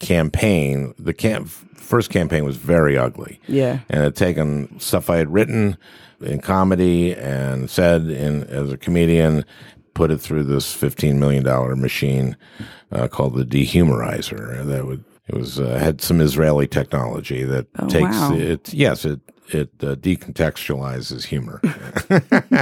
campaign, 0.00 0.94
the 0.98 1.12
camp 1.12 1.48
first 1.48 2.10
campaign 2.10 2.44
was 2.44 2.56
very 2.56 2.96
ugly. 2.96 3.40
Yeah. 3.48 3.80
and 3.90 4.02
had 4.02 4.16
taken 4.16 4.78
stuff 4.80 5.10
I 5.10 5.16
had 5.16 5.32
written 5.32 5.76
in 6.20 6.40
comedy 6.40 7.14
and 7.14 7.68
said 7.68 8.02
in 8.08 8.44
as 8.44 8.72
a 8.72 8.76
comedian, 8.78 9.44
put 9.94 10.10
it 10.10 10.18
through 10.18 10.44
this 10.44 10.72
fifteen 10.72 11.18
million 11.20 11.44
dollar 11.44 11.74
machine 11.76 12.36
uh, 12.92 13.08
called 13.08 13.34
the 13.34 13.44
dehumorizer. 13.44 14.64
That 14.64 14.86
would 14.86 15.04
it 15.28 15.34
was 15.34 15.58
uh, 15.58 15.78
had 15.78 16.00
some 16.00 16.20
Israeli 16.20 16.66
technology 16.68 17.42
that 17.44 17.66
Oh, 17.78 17.88
takes 17.88 18.16
wow. 18.16 18.34
it. 18.34 18.72
Yes, 18.72 19.04
it 19.04 19.20
it 19.48 19.70
uh, 19.80 19.94
decontextualizes 19.96 21.24
humor, 21.24 21.60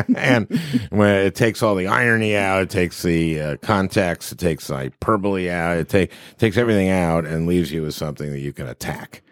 and 0.17 0.49
when 0.91 1.15
it 1.15 1.35
takes 1.35 1.63
all 1.63 1.75
the 1.75 1.87
irony 1.87 2.37
out, 2.37 2.63
it 2.63 2.71
takes 2.71 3.03
the 3.03 3.41
uh, 3.41 3.57
context, 3.59 4.33
it 4.33 4.39
takes 4.39 4.67
the 4.67 4.77
hyperbole 4.77 5.51
out, 5.51 5.77
it 5.77 5.89
take, 5.89 6.13
takes 6.39 6.57
everything 6.57 6.91
out, 6.91 7.25
and 7.25 7.47
leaves 7.47 7.73
you 7.73 7.83
with 7.83 7.95
something 7.95 8.31
that 8.31 8.41
you 8.41 8.53
can 8.53 8.67
attack. 8.67 9.23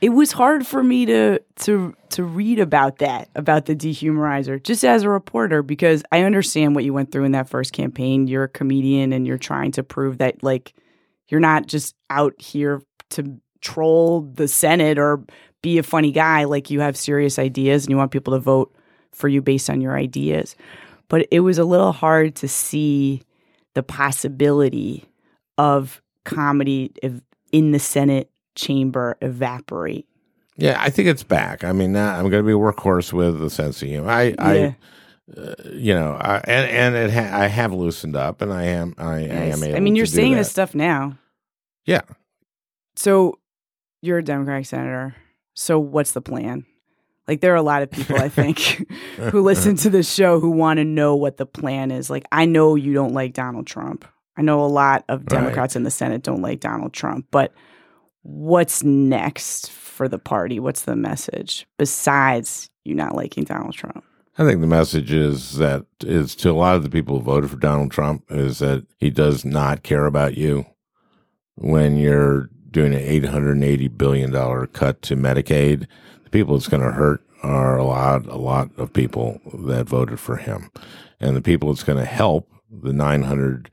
It 0.00 0.10
was 0.10 0.32
hard 0.32 0.66
for 0.66 0.82
me 0.82 1.04
to 1.06 1.40
to 1.56 1.94
to 2.10 2.24
read 2.24 2.58
about 2.58 2.98
that 2.98 3.28
about 3.34 3.66
the 3.66 3.76
dehumorizer 3.76 4.62
just 4.62 4.82
as 4.82 5.02
a 5.02 5.10
reporter 5.10 5.62
because 5.62 6.02
I 6.10 6.22
understand 6.22 6.74
what 6.74 6.84
you 6.84 6.94
went 6.94 7.12
through 7.12 7.24
in 7.24 7.32
that 7.32 7.50
first 7.50 7.74
campaign. 7.74 8.26
You're 8.26 8.44
a 8.44 8.48
comedian 8.48 9.12
and 9.12 9.26
you're 9.26 9.36
trying 9.36 9.72
to 9.72 9.82
prove 9.82 10.18
that 10.18 10.42
like 10.42 10.72
you're 11.28 11.40
not 11.40 11.66
just 11.66 11.94
out 12.08 12.40
here 12.40 12.82
to 13.10 13.40
troll 13.60 14.22
the 14.22 14.48
Senate 14.48 14.98
or 14.98 15.22
be 15.62 15.78
a 15.78 15.82
funny 15.82 16.12
guy. 16.12 16.44
Like 16.44 16.70
you 16.70 16.80
have 16.80 16.96
serious 16.96 17.38
ideas 17.38 17.84
and 17.84 17.90
you 17.90 17.96
want 17.96 18.10
people 18.12 18.32
to 18.34 18.38
vote 18.40 18.74
for 19.12 19.28
you 19.28 19.42
based 19.42 19.68
on 19.68 19.80
your 19.80 19.96
ideas. 19.96 20.56
But 21.08 21.26
it 21.30 21.40
was 21.40 21.58
a 21.58 21.64
little 21.64 21.92
hard 21.92 22.34
to 22.36 22.48
see 22.48 23.22
the 23.74 23.82
possibility 23.82 25.04
of 25.58 26.00
comedy 26.24 26.92
ev- 27.02 27.22
in 27.52 27.72
the 27.72 27.78
Senate 27.78 28.30
chamber 28.54 29.16
evaporate. 29.20 30.06
Yeah, 30.56 30.76
I 30.80 30.90
think 30.90 31.08
it's 31.08 31.22
back. 31.22 31.64
I 31.64 31.72
mean, 31.72 31.96
I'm 31.96 32.28
going 32.30 32.42
to 32.42 32.46
be 32.46 32.52
a 32.52 32.56
workhorse 32.56 33.12
with 33.12 33.40
the 33.40 33.50
sense 33.50 33.80
of 33.82 33.88
humor. 33.88 34.10
I, 34.10 34.22
Yeah. 34.22 34.34
I, 34.38 34.76
uh, 35.40 35.54
you 35.72 35.94
know, 35.94 36.12
I, 36.20 36.38
and 36.44 36.70
and 36.70 36.94
it 36.96 37.10
ha- 37.12 37.38
I 37.40 37.46
have 37.46 37.72
loosened 37.72 38.16
up, 38.16 38.42
and 38.42 38.52
I 38.52 38.64
am, 38.64 38.94
I, 38.98 39.12
I 39.14 39.18
am. 39.20 39.62
Able 39.62 39.76
I 39.76 39.80
mean, 39.80 39.94
you're 39.94 40.04
saying 40.06 40.32
that. 40.32 40.38
this 40.38 40.50
stuff 40.50 40.74
now. 40.74 41.16
Yeah. 41.86 42.00
So 42.96 43.38
you're 44.02 44.18
a 44.18 44.24
Democratic 44.24 44.66
senator. 44.66 45.14
So 45.54 45.78
what's 45.78 46.12
the 46.12 46.20
plan? 46.20 46.64
Like 47.28 47.40
there 47.40 47.52
are 47.52 47.56
a 47.56 47.62
lot 47.62 47.82
of 47.82 47.90
people 47.90 48.16
I 48.16 48.28
think 48.28 48.58
who 49.16 49.42
listen 49.42 49.76
to 49.76 49.90
this 49.90 50.12
show 50.12 50.40
who 50.40 50.50
want 50.50 50.78
to 50.78 50.84
know 50.84 51.14
what 51.14 51.36
the 51.36 51.46
plan 51.46 51.90
is. 51.90 52.10
Like 52.10 52.24
I 52.32 52.44
know 52.44 52.74
you 52.74 52.92
don't 52.92 53.14
like 53.14 53.34
Donald 53.34 53.66
Trump. 53.66 54.04
I 54.36 54.42
know 54.42 54.64
a 54.64 54.66
lot 54.66 55.04
of 55.08 55.20
Right. 55.20 55.28
Democrats 55.28 55.76
in 55.76 55.82
the 55.82 55.90
Senate 55.90 56.22
don't 56.22 56.42
like 56.42 56.60
Donald 56.60 56.92
Trump, 56.92 57.26
but 57.30 57.52
what's 58.22 58.82
next 58.82 59.70
for 59.70 60.08
the 60.08 60.18
party? 60.18 60.58
What's 60.58 60.82
the 60.82 60.96
message 60.96 61.66
besides 61.78 62.70
you 62.84 62.94
not 62.94 63.14
liking 63.14 63.44
Donald 63.44 63.74
Trump? 63.74 64.04
I 64.38 64.44
think 64.44 64.60
the 64.60 64.66
message 64.66 65.12
is 65.12 65.58
that 65.58 65.84
is 66.00 66.34
to 66.36 66.50
a 66.50 66.52
lot 66.52 66.74
of 66.76 66.82
the 66.82 66.90
people 66.90 67.18
who 67.18 67.24
voted 67.24 67.50
for 67.50 67.56
Donald 67.58 67.90
Trump 67.90 68.24
is 68.30 68.60
that 68.60 68.86
he 68.98 69.10
does 69.10 69.44
not 69.44 69.82
care 69.82 70.06
about 70.06 70.36
you 70.38 70.64
when 71.56 71.96
you're 71.96 72.48
doing 72.70 72.94
an 72.94 73.00
eight 73.00 73.24
hundred 73.24 73.52
and 73.52 73.64
eighty 73.64 73.88
billion 73.88 74.30
dollar 74.30 74.66
cut 74.66 75.02
to 75.02 75.16
Medicaid. 75.16 75.86
The 76.24 76.30
people 76.30 76.56
it's 76.56 76.68
going 76.68 76.82
to 76.82 76.92
hurt 76.92 77.22
are 77.42 77.76
a 77.78 77.84
lot, 77.84 78.26
a 78.26 78.36
lot 78.36 78.70
of 78.76 78.92
people 78.92 79.40
that 79.64 79.88
voted 79.88 80.20
for 80.20 80.36
him, 80.36 80.70
and 81.18 81.36
the 81.36 81.42
people 81.42 81.70
it's 81.70 81.82
going 81.82 81.98
to 81.98 82.04
help. 82.04 82.48
The 82.70 82.92
nine 82.92 83.22
hundred 83.22 83.70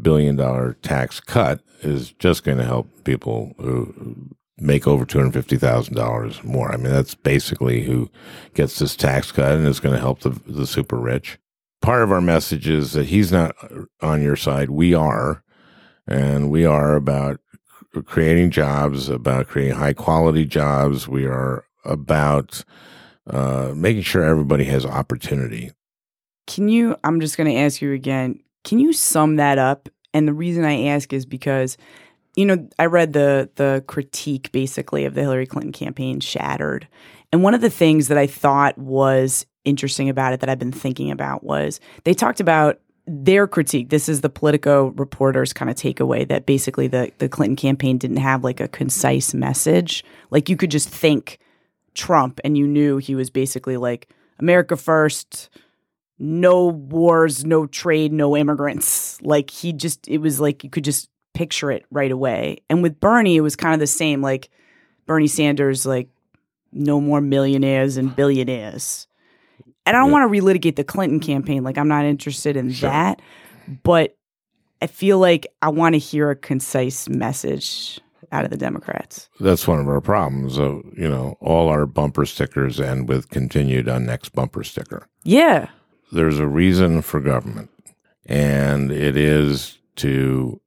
billion 0.00 0.36
dollar 0.36 0.74
tax 0.82 1.20
cut 1.20 1.60
is 1.82 2.12
just 2.12 2.44
going 2.44 2.58
to 2.58 2.64
help 2.64 2.88
people 3.04 3.54
who 3.58 4.34
make 4.58 4.86
over 4.86 5.04
two 5.04 5.18
hundred 5.18 5.34
fifty 5.34 5.56
thousand 5.56 5.94
dollars 5.94 6.42
more. 6.42 6.72
I 6.72 6.76
mean, 6.76 6.92
that's 6.92 7.14
basically 7.14 7.82
who 7.82 8.10
gets 8.54 8.78
this 8.78 8.96
tax 8.96 9.32
cut, 9.32 9.52
and 9.52 9.66
it's 9.66 9.80
going 9.80 9.94
to 9.94 10.00
help 10.00 10.20
the 10.20 10.30
the 10.46 10.66
super 10.66 10.96
rich. 10.96 11.38
Part 11.80 12.02
of 12.02 12.12
our 12.12 12.20
message 12.20 12.68
is 12.68 12.92
that 12.92 13.06
he's 13.06 13.32
not 13.32 13.54
on 14.02 14.20
your 14.22 14.36
side. 14.36 14.68
We 14.68 14.92
are, 14.92 15.42
and 16.06 16.50
we 16.50 16.66
are 16.66 16.94
about 16.94 17.40
creating 18.06 18.50
jobs, 18.50 19.08
about 19.08 19.48
creating 19.48 19.76
high 19.76 19.92
quality 19.92 20.44
jobs. 20.44 21.08
We 21.08 21.26
are 21.26 21.64
about 21.84 22.64
uh, 23.26 23.72
making 23.74 24.02
sure 24.02 24.22
everybody 24.22 24.64
has 24.64 24.86
opportunity. 24.86 25.72
Can 26.46 26.68
you? 26.68 26.96
I'm 27.04 27.20
just 27.20 27.36
going 27.36 27.50
to 27.50 27.60
ask 27.60 27.80
you 27.80 27.92
again. 27.92 28.40
Can 28.64 28.78
you 28.78 28.92
sum 28.92 29.36
that 29.36 29.58
up? 29.58 29.88
And 30.12 30.26
the 30.26 30.32
reason 30.32 30.64
I 30.64 30.86
ask 30.86 31.12
is 31.12 31.24
because, 31.24 31.76
you 32.34 32.44
know, 32.44 32.68
I 32.78 32.86
read 32.86 33.12
the 33.12 33.48
the 33.54 33.84
critique 33.86 34.50
basically 34.52 35.04
of 35.04 35.14
the 35.14 35.22
Hillary 35.22 35.46
Clinton 35.46 35.72
campaign, 35.72 36.20
Shattered, 36.20 36.88
and 37.32 37.42
one 37.42 37.54
of 37.54 37.60
the 37.60 37.70
things 37.70 38.08
that 38.08 38.18
I 38.18 38.26
thought 38.26 38.76
was 38.76 39.46
interesting 39.64 40.08
about 40.08 40.32
it 40.32 40.40
that 40.40 40.48
I've 40.48 40.58
been 40.58 40.72
thinking 40.72 41.10
about 41.10 41.44
was 41.44 41.80
they 42.04 42.14
talked 42.14 42.40
about 42.40 42.80
their 43.10 43.48
critique. 43.48 43.90
This 43.90 44.08
is 44.08 44.20
the 44.20 44.28
Politico 44.28 44.88
reporters 44.96 45.52
kind 45.52 45.68
of 45.68 45.76
takeaway 45.76 46.26
that 46.28 46.46
basically 46.46 46.86
the 46.86 47.10
the 47.18 47.28
Clinton 47.28 47.56
campaign 47.56 47.98
didn't 47.98 48.18
have 48.18 48.44
like 48.44 48.60
a 48.60 48.68
concise 48.68 49.34
message. 49.34 50.04
Like 50.30 50.48
you 50.48 50.56
could 50.56 50.70
just 50.70 50.88
think 50.88 51.38
Trump 51.94 52.40
and 52.44 52.56
you 52.56 52.66
knew 52.68 52.98
he 52.98 53.16
was 53.16 53.28
basically 53.28 53.76
like 53.76 54.08
America 54.38 54.76
first, 54.76 55.50
no 56.18 56.66
wars, 56.66 57.44
no 57.44 57.66
trade, 57.66 58.12
no 58.12 58.36
immigrants. 58.36 59.20
Like 59.22 59.50
he 59.50 59.72
just, 59.72 60.06
it 60.06 60.18
was 60.18 60.38
like 60.38 60.62
you 60.62 60.70
could 60.70 60.84
just 60.84 61.10
picture 61.34 61.70
it 61.70 61.84
right 61.90 62.12
away. 62.12 62.58
And 62.70 62.82
with 62.82 63.00
Bernie, 63.00 63.36
it 63.36 63.40
was 63.40 63.56
kind 63.56 63.74
of 63.74 63.80
the 63.80 63.86
same. 63.86 64.22
Like 64.22 64.50
Bernie 65.06 65.26
Sanders, 65.26 65.84
like 65.84 66.08
no 66.72 67.00
more 67.00 67.20
millionaires 67.20 67.96
and 67.96 68.14
billionaires. 68.14 69.08
And 69.86 69.96
I 69.96 70.00
don't 70.00 70.08
Yeah. 70.10 70.12
want 70.26 70.32
to 70.32 70.40
relitigate 70.40 70.76
the 70.76 70.84
Clinton 70.84 71.20
campaign. 71.20 71.62
Like 71.64 71.78
I'm 71.78 71.88
not 71.88 72.04
interested 72.04 72.56
in 72.56 72.70
Sure. 72.70 72.90
that. 72.90 73.20
But 73.82 74.16
I 74.82 74.86
feel 74.86 75.18
like 75.18 75.46
I 75.62 75.68
want 75.68 75.94
to 75.94 75.98
hear 75.98 76.30
a 76.30 76.36
concise 76.36 77.08
message 77.08 78.00
out 78.32 78.44
of 78.44 78.50
the 78.50 78.56
Democrats. 78.56 79.28
That's 79.40 79.66
one 79.66 79.80
of 79.80 79.88
our 79.88 80.00
problems. 80.00 80.54
So, 80.54 80.82
you 80.96 81.08
know, 81.08 81.36
all 81.40 81.68
our 81.68 81.84
bumper 81.86 82.24
stickers 82.26 82.80
end 82.80 83.08
with 83.08 83.28
continued 83.30 83.88
on 83.88 84.06
next 84.06 84.30
bumper 84.30 84.62
sticker. 84.64 85.06
Yeah. 85.24 85.68
there's 86.12 86.40
a 86.40 86.46
reason 86.46 87.02
for 87.02 87.20
government, 87.20 87.70
and 88.26 88.90
it 88.90 89.16
is 89.16 89.78
to 89.94 90.60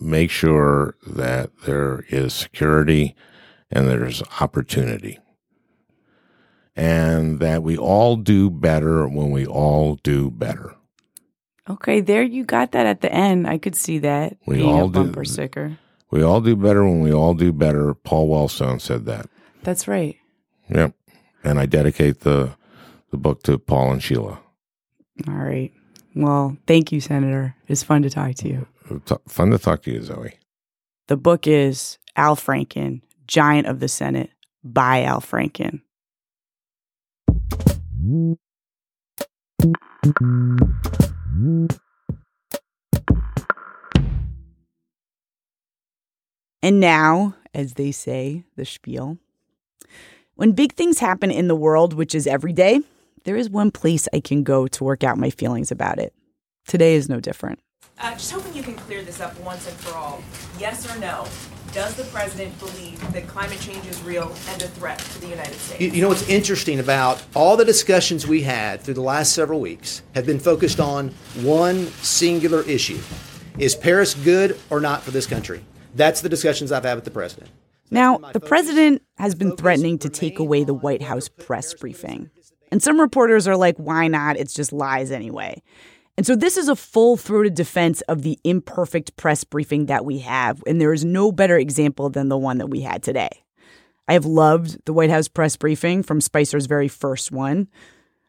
make 0.00 0.30
sure 0.30 0.96
that 1.06 1.50
there 1.66 2.04
is 2.08 2.32
security 2.32 3.14
and 3.70 3.86
there's 3.86 4.22
opportunity. 4.40 5.18
And 6.74 7.38
that 7.40 7.62
we 7.62 7.76
all 7.76 8.16
do 8.16 8.48
better 8.50 9.06
when 9.06 9.30
we 9.30 9.46
all 9.46 9.96
do 10.02 10.30
better. 10.30 10.74
Okay, 11.68 12.00
there 12.00 12.22
you 12.22 12.44
got 12.44 12.72
that 12.72 12.86
at 12.86 13.02
the 13.02 13.12
end. 13.12 13.46
I 13.46 13.58
could 13.58 13.76
see 13.76 13.98
that 13.98 14.36
We 14.46 14.56
being 14.56 14.68
all 14.74 14.84
a 14.86 14.92
do- 14.92 15.04
bumper 15.04 15.24
sticker. 15.24 15.78
We 16.10 16.22
all 16.22 16.40
do 16.40 16.56
better 16.56 16.84
when 16.84 17.00
we 17.02 17.12
all 17.12 17.34
do 17.34 17.52
better. 17.52 17.94
Paul 17.94 18.28
Wellstone 18.28 18.80
said 18.80 19.04
that. 19.06 19.26
That's 19.62 19.86
right. 19.88 20.16
Yep. 20.68 20.94
And 21.44 21.58
I 21.58 21.66
dedicate 21.66 22.20
the 22.20 22.54
the 23.10 23.16
book 23.18 23.42
to 23.44 23.58
Paul 23.58 23.92
and 23.92 24.02
Sheila. 24.02 24.40
All 25.28 25.34
right. 25.34 25.70
Well, 26.14 26.56
thank 26.66 26.90
you, 26.92 27.00
Senator. 27.00 27.54
It's 27.68 27.82
fun 27.82 28.02
to 28.02 28.10
talk 28.10 28.34
to 28.36 28.48
you. 28.48 28.66
T- 29.06 29.16
Fun 29.28 29.50
to 29.50 29.58
talk 29.58 29.82
to 29.82 29.92
you, 29.92 30.02
Zoe. 30.02 30.34
The 31.08 31.16
book 31.16 31.46
is 31.46 31.98
Al 32.16 32.36
Franken, 32.36 33.02
Giant 33.26 33.66
of 33.66 33.80
the 33.80 33.88
Senate 33.88 34.30
by 34.64 35.02
Al 35.04 35.20
Franken. 35.20 35.80
And 38.04 38.38
now, 46.80 47.36
as 47.54 47.74
they 47.74 47.92
say, 47.92 48.42
the 48.56 48.64
spiel. 48.64 49.18
When 50.34 50.52
big 50.52 50.72
things 50.72 50.98
happen 50.98 51.30
in 51.30 51.46
the 51.46 51.54
world, 51.54 51.94
which 51.94 52.14
is 52.14 52.26
every 52.26 52.52
day, 52.52 52.80
there 53.24 53.36
is 53.36 53.48
one 53.48 53.70
place 53.70 54.08
I 54.12 54.18
can 54.18 54.42
go 54.42 54.66
to 54.66 54.84
work 54.84 55.04
out 55.04 55.16
my 55.16 55.30
feelings 55.30 55.70
about 55.70 56.00
it. 56.00 56.12
Today 56.66 56.94
is 56.96 57.08
no 57.08 57.20
different. 57.20 57.60
Uh, 58.02 58.10
just 58.14 58.32
hoping 58.32 58.52
you 58.52 58.64
can 58.64 58.74
clear 58.74 59.00
this 59.02 59.20
up 59.20 59.38
once 59.40 59.68
and 59.68 59.76
for 59.76 59.96
all. 59.96 60.20
Yes 60.58 60.92
or 60.92 60.98
no? 60.98 61.24
Does 61.72 61.94
the 61.94 62.02
president 62.04 62.58
believe 62.58 63.00
that 63.12 63.28
climate 63.28 63.60
change 63.60 63.86
is 63.86 64.02
real 64.02 64.34
and 64.48 64.60
a 64.60 64.66
threat 64.66 64.98
to 64.98 65.20
the 65.20 65.28
United 65.28 65.54
States? 65.54 65.80
You, 65.80 65.88
you 65.90 66.02
know 66.02 66.08
what's 66.08 66.28
interesting 66.28 66.80
about 66.80 67.22
all 67.36 67.56
the 67.56 67.64
discussions 67.64 68.26
we 68.26 68.42
had 68.42 68.80
through 68.80 68.94
the 68.94 69.02
last 69.02 69.34
several 69.34 69.60
weeks 69.60 70.02
have 70.16 70.26
been 70.26 70.40
focused 70.40 70.80
on 70.80 71.10
one 71.42 71.86
singular 72.02 72.62
issue. 72.62 72.98
Is 73.56 73.76
Paris 73.76 74.14
good 74.14 74.58
or 74.68 74.80
not 74.80 75.02
for 75.02 75.12
this 75.12 75.26
country? 75.26 75.64
That's 75.94 76.22
the 76.22 76.28
discussions 76.28 76.72
I've 76.72 76.84
had 76.84 76.96
with 76.96 77.04
the 77.04 77.10
president. 77.12 77.50
Now, 77.92 78.18
the 78.18 78.40
president 78.40 79.02
has 79.18 79.36
been 79.36 79.56
threatening 79.56 79.98
to 79.98 80.08
take 80.08 80.40
away 80.40 80.64
the 80.64 80.74
White 80.74 81.02
House 81.02 81.28
press 81.28 81.72
briefing. 81.74 82.30
And 82.72 82.82
some 82.82 82.98
reporters 82.98 83.46
are 83.46 83.56
like, 83.56 83.76
why 83.76 84.08
not? 84.08 84.38
It's 84.38 84.54
just 84.54 84.72
lies 84.72 85.10
anyway. 85.10 85.62
And 86.16 86.26
so 86.26 86.36
this 86.36 86.56
is 86.56 86.68
a 86.68 86.76
full 86.76 87.16
throated 87.16 87.54
defense 87.54 88.02
of 88.02 88.22
the 88.22 88.38
imperfect 88.44 89.16
press 89.16 89.44
briefing 89.44 89.86
that 89.86 90.04
we 90.04 90.18
have. 90.18 90.62
And 90.66 90.80
there 90.80 90.92
is 90.92 91.04
no 91.04 91.32
better 91.32 91.56
example 91.56 92.10
than 92.10 92.28
the 92.28 92.36
one 92.36 92.58
that 92.58 92.68
we 92.68 92.82
had 92.82 93.02
today. 93.02 93.30
I 94.08 94.12
have 94.12 94.26
loved 94.26 94.84
the 94.84 94.92
White 94.92 95.10
House 95.10 95.28
press 95.28 95.56
briefing 95.56 96.02
from 96.02 96.20
Spicer's 96.20 96.66
very 96.66 96.88
first 96.88 97.32
one. 97.32 97.68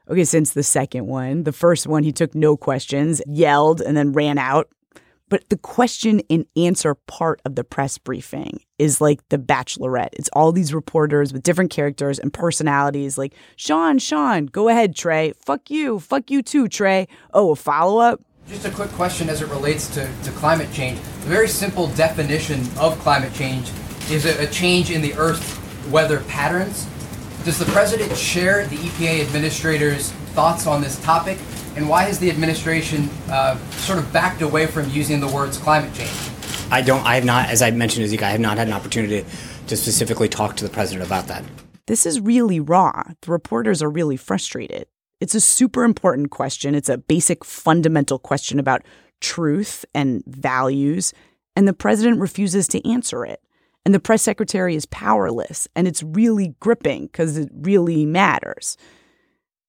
Okay, 0.10 0.24
since 0.24 0.54
the 0.54 0.63
second 0.63 1.08
one. 1.08 1.43
The 1.43 1.52
first 1.52 1.88
one, 1.88 2.04
he 2.04 2.12
took 2.12 2.36
no 2.36 2.56
questions, 2.58 3.22
yelled, 3.26 3.82
and 3.82 3.96
then 3.96 4.13
ran 4.13 4.38
out. 4.38 4.69
But 5.34 5.50
the 5.50 5.58
question 5.58 6.22
and 6.30 6.46
answer 6.56 6.93
part 6.93 7.41
of 7.43 7.56
the 7.56 7.63
press 7.63 7.98
briefing 7.98 8.60
is 8.78 9.02
like 9.02 9.28
the 9.30 9.39
bachelorette. 9.39 10.10
It's 10.13 10.30
all 10.34 10.52
these 10.52 10.76
reporters 10.76 11.34
with 11.34 11.41
different 11.41 11.72
characters 11.72 12.19
and 12.19 12.32
personalities 12.32 13.17
like, 13.17 13.34
Sean, 13.56 13.98
Sean, 13.98 14.46
go 14.46 14.69
ahead, 14.69 14.96
Trey. 14.96 15.34
Fuck 15.43 15.72
you. 15.72 16.00
Fuck 16.00 16.30
you 16.30 16.43
too, 16.43 16.67
Trey. 16.67 17.08
Oh, 17.34 17.50
a 17.50 17.56
follow 17.56 17.98
up? 18.00 18.22
Just 18.48 18.67
a 18.67 18.69
quick 18.69 18.91
question 18.91 19.28
as 19.28 19.41
it 19.41 19.50
relates 19.50 19.88
to, 19.96 20.08
to 20.22 20.30
climate 20.34 20.72
change. 20.72 21.00
The 21.00 21.30
very 21.30 21.48
simple 21.48 21.88
definition 21.88 22.60
of 22.78 23.00
climate 23.00 23.34
change 23.34 23.72
is 24.12 24.28
a, 24.28 24.43
a 24.43 24.46
change 24.46 24.91
in 24.91 25.02
the 25.02 25.15
Earth's 25.15 25.60
weather 25.89 26.19
patterns. 26.28 26.88
Does 27.43 27.58
the 27.58 27.65
president 27.72 28.15
share 28.15 28.67
the 28.67 28.78
EPA 28.78 29.24
administrator's 29.24 30.12
thoughts 30.36 30.67
on 30.67 30.80
this 30.80 31.02
topic? 31.02 31.39
And 31.76 31.90
why 31.90 32.04
has 32.04 32.20
the 32.20 32.30
administration 32.30 33.10
uh, 33.30 33.58
sort 33.72 34.00
of 34.00 34.14
backed 34.14 34.42
away 34.42 34.68
from 34.68 34.90
using 34.90 35.20
the 35.20 35.28
words 35.28 35.58
climate 35.58 35.94
change? 35.94 36.12
I 36.72 36.82
don't. 36.82 37.06
I 37.06 37.16
have 37.16 37.26
not, 37.26 37.50
as 37.50 37.62
I 37.62 37.72
mentioned, 37.72 38.08
Zeke, 38.08 38.24
I 38.24 38.30
have 38.30 38.40
not 38.40 38.58
had 38.58 38.68
an 38.68 38.74
opportunity 38.74 39.26
to 39.68 39.78
specifically 39.78 40.30
talk 40.30 40.56
to 40.58 40.64
the 40.64 40.70
president 40.70 41.06
about 41.06 41.28
that. 41.28 41.44
This 41.88 42.06
is 42.06 42.20
really 42.20 42.60
raw. 42.60 43.04
The 43.22 43.32
reporters 43.32 43.82
are 43.82 43.90
really 43.90 44.18
frustrated. 44.18 44.88
It's 45.20 45.36
a 45.36 45.42
super 45.42 45.84
important 45.84 46.32
question. 46.32 46.76
It's 46.76 46.90
a 46.90 46.98
basic 46.98 47.44
fundamental 47.44 48.20
question 48.20 48.60
about 48.60 48.84
truth 49.22 49.86
and 49.94 50.24
values, 50.26 51.14
and 51.56 51.68
the 51.68 51.74
president 51.74 52.20
refuses 52.20 52.68
to 52.70 52.90
answer 52.90 53.26
it. 53.26 53.42
And 53.86 53.94
the 53.94 54.00
press 54.00 54.22
secretary 54.22 54.76
is 54.76 54.86
powerless, 54.86 55.68
and 55.76 55.88
it's 55.88 56.04
really 56.04 56.56
gripping 56.60 57.08
because 57.08 57.38
it 57.38 57.50
really 57.54 58.06
matters. 58.06 58.78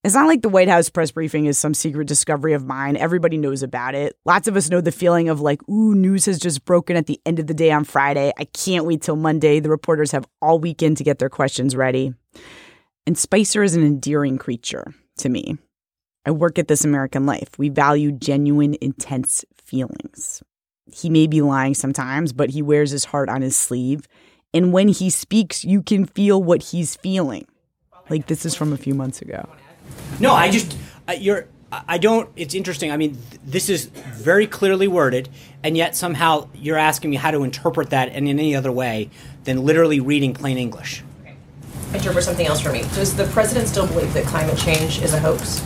It's 0.05 0.13
not 0.13 0.27
like 0.27 0.43
the 0.43 0.49
White 0.49 0.69
House 0.69 0.87
press 0.87 1.09
briefing 1.09 1.47
is 1.47 1.57
some 1.57 1.73
secret 1.73 2.07
discovery 2.07 2.53
of 2.53 2.63
mine. 2.63 2.95
Everybody 2.95 3.37
knows 3.37 3.63
about 3.63 3.95
it. 3.95 4.15
Lots 4.23 4.47
of 4.47 4.55
us 4.55 4.69
know 4.69 4.79
the 4.79 4.91
feeling 4.91 5.29
of 5.29 5.41
like, 5.41 5.67
ooh, 5.67 5.95
news 5.95 6.27
has 6.27 6.37
just 6.37 6.63
broken 6.63 6.95
at 6.95 7.07
the 7.07 7.19
end 7.25 7.39
of 7.39 7.47
the 7.47 7.55
day 7.55 7.71
on 7.71 7.85
Friday. 7.85 8.31
I 8.37 8.43
can't 8.43 8.85
wait 8.85 9.01
till 9.01 9.15
Monday. 9.15 9.59
The 9.59 9.71
reporters 9.71 10.11
have 10.11 10.27
all 10.43 10.59
weekend 10.59 10.97
to 10.97 11.03
get 11.03 11.17
their 11.17 11.27
questions 11.27 11.75
ready. 11.75 12.13
And 13.07 13.17
Spicer 13.17 13.63
is 13.63 13.73
an 13.73 13.83
endearing 13.83 14.37
creature 14.37 14.93
to 15.17 15.27
me. 15.27 15.57
I 16.23 16.29
work 16.29 16.59
at 16.59 16.67
This 16.67 16.85
American 16.85 17.25
Life. 17.25 17.57
We 17.57 17.69
value 17.69 18.11
genuine, 18.11 18.75
intense 18.81 19.43
feelings. 19.55 20.43
He 20.85 21.09
may 21.09 21.25
be 21.25 21.41
lying 21.41 21.73
sometimes, 21.73 22.31
but 22.31 22.51
he 22.51 22.61
wears 22.61 22.91
his 22.91 23.05
heart 23.05 23.27
on 23.27 23.41
his 23.41 23.55
sleeve. 23.55 24.07
And 24.53 24.71
when 24.71 24.87
he 24.87 25.09
speaks, 25.09 25.65
you 25.65 25.81
can 25.81 26.05
feel 26.05 26.43
what 26.43 26.61
he's 26.61 26.95
feeling. 26.95 27.47
Like 28.07 28.27
this 28.27 28.45
is 28.45 28.53
from 28.53 28.71
a 28.71 28.77
few 28.77 28.93
months 28.93 29.23
ago. 29.23 29.49
No, 30.19 30.33
I 30.33 30.49
just 30.49 30.77
uh, 31.07 31.13
you're. 31.13 31.47
I 31.71 31.97
don't. 31.97 32.29
It's 32.35 32.53
interesting. 32.55 32.91
I 32.91 32.97
mean, 32.97 33.17
th- 33.29 33.41
this 33.43 33.69
is 33.69 33.85
very 33.85 34.47
clearly 34.47 34.87
worded, 34.87 35.27
and 35.63 35.75
yet 35.75 35.95
somehow 35.95 36.47
you're 36.53 36.77
asking 36.77 37.09
me 37.09 37.17
how 37.17 37.31
to 37.31 37.43
interpret 37.43 37.89
that 37.89 38.09
in 38.09 38.27
any 38.27 38.55
other 38.55 38.71
way 38.71 39.09
than 39.43 39.65
literally 39.65 39.99
reading 39.99 40.33
plain 40.33 40.57
English. 40.57 41.03
Interpret 41.93 42.23
something 42.23 42.45
else 42.45 42.61
for 42.61 42.71
me. 42.71 42.81
Does 42.93 43.15
the 43.15 43.25
president 43.27 43.67
still 43.67 43.87
believe 43.87 44.13
that 44.13 44.25
climate 44.25 44.57
change 44.57 45.01
is 45.01 45.13
a 45.13 45.19
hoax? 45.19 45.65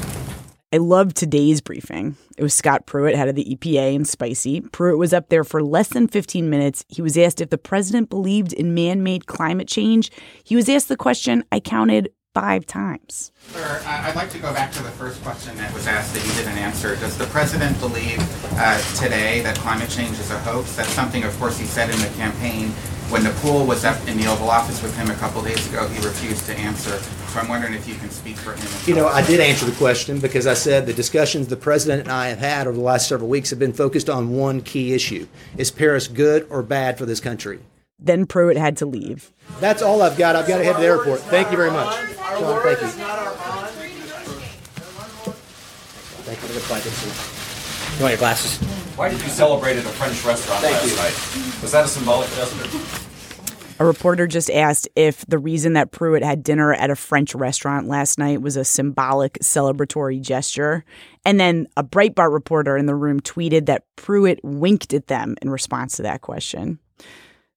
I 0.72 0.78
loved 0.78 1.16
today's 1.16 1.62
briefing. 1.62 2.16
It 2.38 2.44
was 2.44 2.54
Scott 2.54 2.86
Pruitt, 2.86 3.16
head 3.16 3.28
of 3.28 3.34
the 3.34 3.56
EPA, 3.56 3.96
and 3.96 4.08
Spicy. 4.08 4.62
Pruitt 4.62 5.00
was 5.00 5.14
up 5.14 5.30
there 5.30 5.44
for 5.44 5.64
less 5.64 5.88
than 5.88 6.08
15 6.08 6.48
minutes. 6.48 6.86
He 6.88 7.02
was 7.02 7.18
asked 7.18 7.42
if 7.42 7.50
the 7.50 7.58
president 7.58 8.12
believed 8.12 8.54
in 8.54 8.76
man 8.76 9.02
made 9.02 9.26
climate 9.26 9.68
change. 9.68 10.12
He 10.44 10.56
was 10.56 10.70
asked 10.70 10.88
the 10.88 10.96
question, 10.96 11.44
I 11.52 11.60
counted 11.60 12.10
five 12.40 12.66
times. 12.66 13.34
Sir, 13.50 13.82
I'd 13.86 14.16
like 14.16 14.30
to 14.30 14.40
go 14.40 14.54
back 14.54 14.72
to 14.72 14.82
the 14.82 14.92
first 14.92 15.22
question 15.24 15.58
that 15.58 15.74
was 15.74 15.88
asked 15.88 16.14
that 16.14 16.26
you 16.26 16.32
didn't 16.34 16.58
answer. 16.58 16.96
Does 16.96 17.18
the 17.18 17.26
president 17.26 17.78
believe 17.82 18.20
uh, 18.58 18.80
today 18.96 19.42
that 19.42 19.58
climate 19.58 19.90
change 19.90 20.18
is 20.20 20.32
a 20.32 20.40
hoax? 20.40 20.76
That's 20.78 20.90
something, 20.90 21.24
of 21.26 21.38
course, 21.38 21.58
he 21.58 21.66
said 21.66 21.90
in 21.90 22.00
the 22.00 22.08
campaign. 22.16 22.70
When 23.10 23.24
the 23.24 23.32
pool 23.42 23.66
was 23.66 23.84
up 23.84 23.98
in 24.08 24.18
the 24.18 24.28
Oval 24.28 24.50
Office 24.50 24.82
with 24.82 24.96
him 24.96 25.10
a 25.10 25.16
couple 25.16 25.42
days 25.42 25.68
ago, 25.68 25.88
he 25.88 25.98
refused 26.06 26.46
to 26.46 26.56
answer. 26.58 26.98
So 27.00 27.40
I'm 27.40 27.50
wondering 27.50 27.74
if 27.74 27.88
you 27.88 27.96
can 27.96 28.10
speak 28.10 28.38
for 28.38 28.54
him. 28.54 28.68
You 28.86 28.96
know, 28.96 29.08
I 29.08 29.26
did 29.26 29.40
answer 29.40 29.66
the 29.66 29.76
question 29.76 30.20
because 30.20 30.48
I 30.48 30.54
said 30.54 30.86
the 30.86 30.94
discussions 30.94 31.48
the 31.48 31.58
president 31.58 32.04
and 32.04 32.12
I 32.12 32.30
have 32.30 32.40
had 32.40 32.68
over 32.68 32.78
the 32.78 32.84
last 32.84 33.10
several 33.10 33.30
weeks 33.30 33.50
have 33.50 33.60
been 33.60 33.74
focused 33.74 34.10
on 34.10 34.30
one 34.30 34.62
key 34.62 34.94
issue. 34.94 35.28
Is 35.58 35.72
Paris 35.72 36.08
good 36.08 36.48
or 36.50 36.62
bad 36.62 36.98
for 36.98 37.06
this 37.06 37.20
country? 37.20 37.60
Then 38.00 38.26
Pruitt 38.28 38.56
had 38.56 38.78
to 38.78 38.86
leave. 38.86 39.34
That's 39.60 39.82
all 39.82 40.02
I've 40.02 40.18
got. 40.18 40.38
I've 40.38 40.48
got 40.48 40.60
to 40.60 40.64
head 40.64 40.76
to 40.76 40.82
the 40.82 40.88
airport. 40.88 41.20
Thank 41.22 41.52
you 41.52 41.58
very 41.58 41.72
much. 41.72 41.94
Sean, 42.40 42.62
thank 42.62 42.82
you. 42.82 42.88
Thank 46.24 46.42
you 46.42 46.48
for 46.48 46.54
the 46.54 46.60
pleasure. 46.62 46.90
You 47.98 48.04
want 48.04 48.12
your 48.14 48.20
glasses? 48.20 48.58
Why 48.96 49.10
did 49.10 49.22
you 49.22 49.30
celebrate 49.30 49.78
at 49.78 49.86
a 49.86 49.90
French 49.90 50.24
restaurant 50.24 50.62
Thank 50.62 50.76
last 50.76 50.90
you. 50.90 50.96
night? 50.96 51.62
Was 51.62 51.72
that 51.72 51.86
a 51.86 51.88
symbolic 51.88 52.30
gesture? 52.32 53.06
A 53.82 53.86
reporter 53.86 54.28
just 54.28 54.50
asked 54.52 54.90
if 54.96 55.26
the 55.26 55.38
reason 55.38 55.74
that 55.74 55.92
Pruitt 55.92 56.22
had 56.22 56.44
dinner 56.44 56.74
at 56.74 56.90
a 56.90 56.96
French 56.96 57.34
restaurant 57.34 57.88
last 57.88 58.20
night 58.20 58.42
was 58.42 58.58
a 58.58 58.66
symbolic 58.66 59.40
celebratory 59.40 60.22
gesture. 60.22 60.84
And 61.26 61.40
then 61.40 61.68
a 61.78 61.84
Breitbart 61.84 62.34
reporter 62.34 62.78
in 62.78 62.86
the 62.88 62.96
room 62.96 63.22
tweeted 63.22 63.66
that 63.68 63.84
Pruitt 63.96 64.40
winked 64.44 64.94
at 64.94 65.08
them 65.08 65.36
in 65.42 65.50
response 65.50 65.96
to 65.96 66.04
that 66.04 66.22
question. 66.22 66.80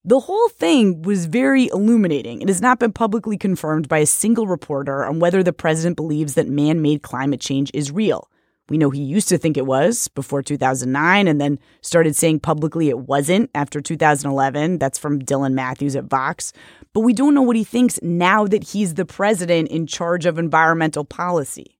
The 0.05 0.19
whole 0.19 0.49
thing 0.49 1.03
was 1.03 1.27
very 1.27 1.69
illuminating. 1.69 2.43
It 2.43 2.49
has 2.49 2.61
not 2.61 2.81
been 2.81 2.93
publicly 2.93 3.39
confirmed 3.39 3.89
by 3.89 3.99
a 3.99 4.07
single 4.07 4.49
reporter 4.49 5.05
on 5.05 5.21
whether 5.21 5.45
the 5.45 5.53
president 5.53 5.95
believes 5.95 6.35
that 6.35 6.49
man 6.49 6.83
made 6.83 7.03
climate 7.03 7.41
change 7.41 7.71
is 7.73 7.93
real. 7.93 8.29
We 8.69 8.79
know 8.79 8.91
he 8.91 9.01
used 9.01 9.29
to 9.29 9.39
think 9.39 9.57
it 9.57 9.67
was 9.67 10.09
before 10.09 10.43
2009 10.43 11.29
and 11.29 11.41
then 11.41 11.61
started 11.83 12.17
saying 12.17 12.41
publicly 12.41 12.89
it 12.89 12.99
wasn't 12.99 13.51
after 13.55 13.81
2011. 13.81 14.79
That's 14.79 14.99
from 14.99 15.21
Dylan 15.21 15.53
Matthews 15.53 15.95
at 15.95 16.05
Vox. 16.05 16.53
But 16.93 17.01
we 17.01 17.13
don't 17.13 17.35
know 17.35 17.43
what 17.43 17.57
he 17.57 17.65
thinks 17.65 18.01
now 18.03 18.45
that 18.47 18.65
he's 18.65 18.95
the 18.95 19.05
president 19.05 19.69
in 19.69 19.87
charge 19.87 20.27
of 20.27 20.37
environmental 20.37 21.05
policy. 21.05 21.79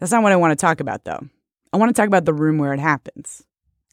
That's 0.00 0.12
not 0.12 0.22
what 0.22 0.32
I 0.32 0.36
want 0.36 0.52
to 0.52 0.62
talk 0.62 0.80
about, 0.80 1.04
though. 1.04 1.28
I 1.74 1.76
want 1.76 1.94
to 1.94 2.00
talk 2.00 2.08
about 2.08 2.24
the 2.24 2.32
room 2.32 2.56
where 2.56 2.72
it 2.72 2.80
happens. 2.80 3.44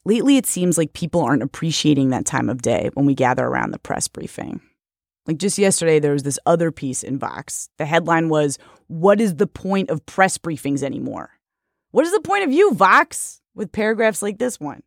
Lately, 0.06 0.38
it 0.38 0.46
seems 0.46 0.78
like 0.78 0.94
people 0.94 1.22
aren't 1.22 1.42
appreciating 1.42 2.12
that 2.12 2.28
time 2.28 2.48
of 2.48 2.62
day 2.62 2.92
when 2.94 3.08
we 3.08 3.16
gather 3.16 3.46
around 3.46 3.72
the 3.72 3.80
press 3.80 4.08
briefing. 4.08 4.62
Like 5.26 5.38
just 5.38 5.58
yesterday, 5.58 6.00
there 6.00 6.14
was 6.14 6.22
this 6.22 6.38
other 6.46 6.72
piece 6.72 7.02
in 7.02 7.18
Vox. 7.18 7.70
The 7.78 7.86
headline 7.86 8.30
was, 8.30 8.60
What 8.88 9.20
is 9.20 9.36
the 9.36 9.48
point 9.48 9.90
of 9.90 10.06
press 10.06 10.38
briefings 10.38 10.84
anymore? 10.84 11.32
What 11.90 12.06
is 12.06 12.12
the 12.12 12.22
point 12.22 12.44
of 12.44 12.52
you, 12.52 12.74
Vox? 12.74 13.42
With 13.56 13.72
paragraphs 13.72 14.22
like 14.22 14.38
this 14.38 14.60
one. 14.60 14.84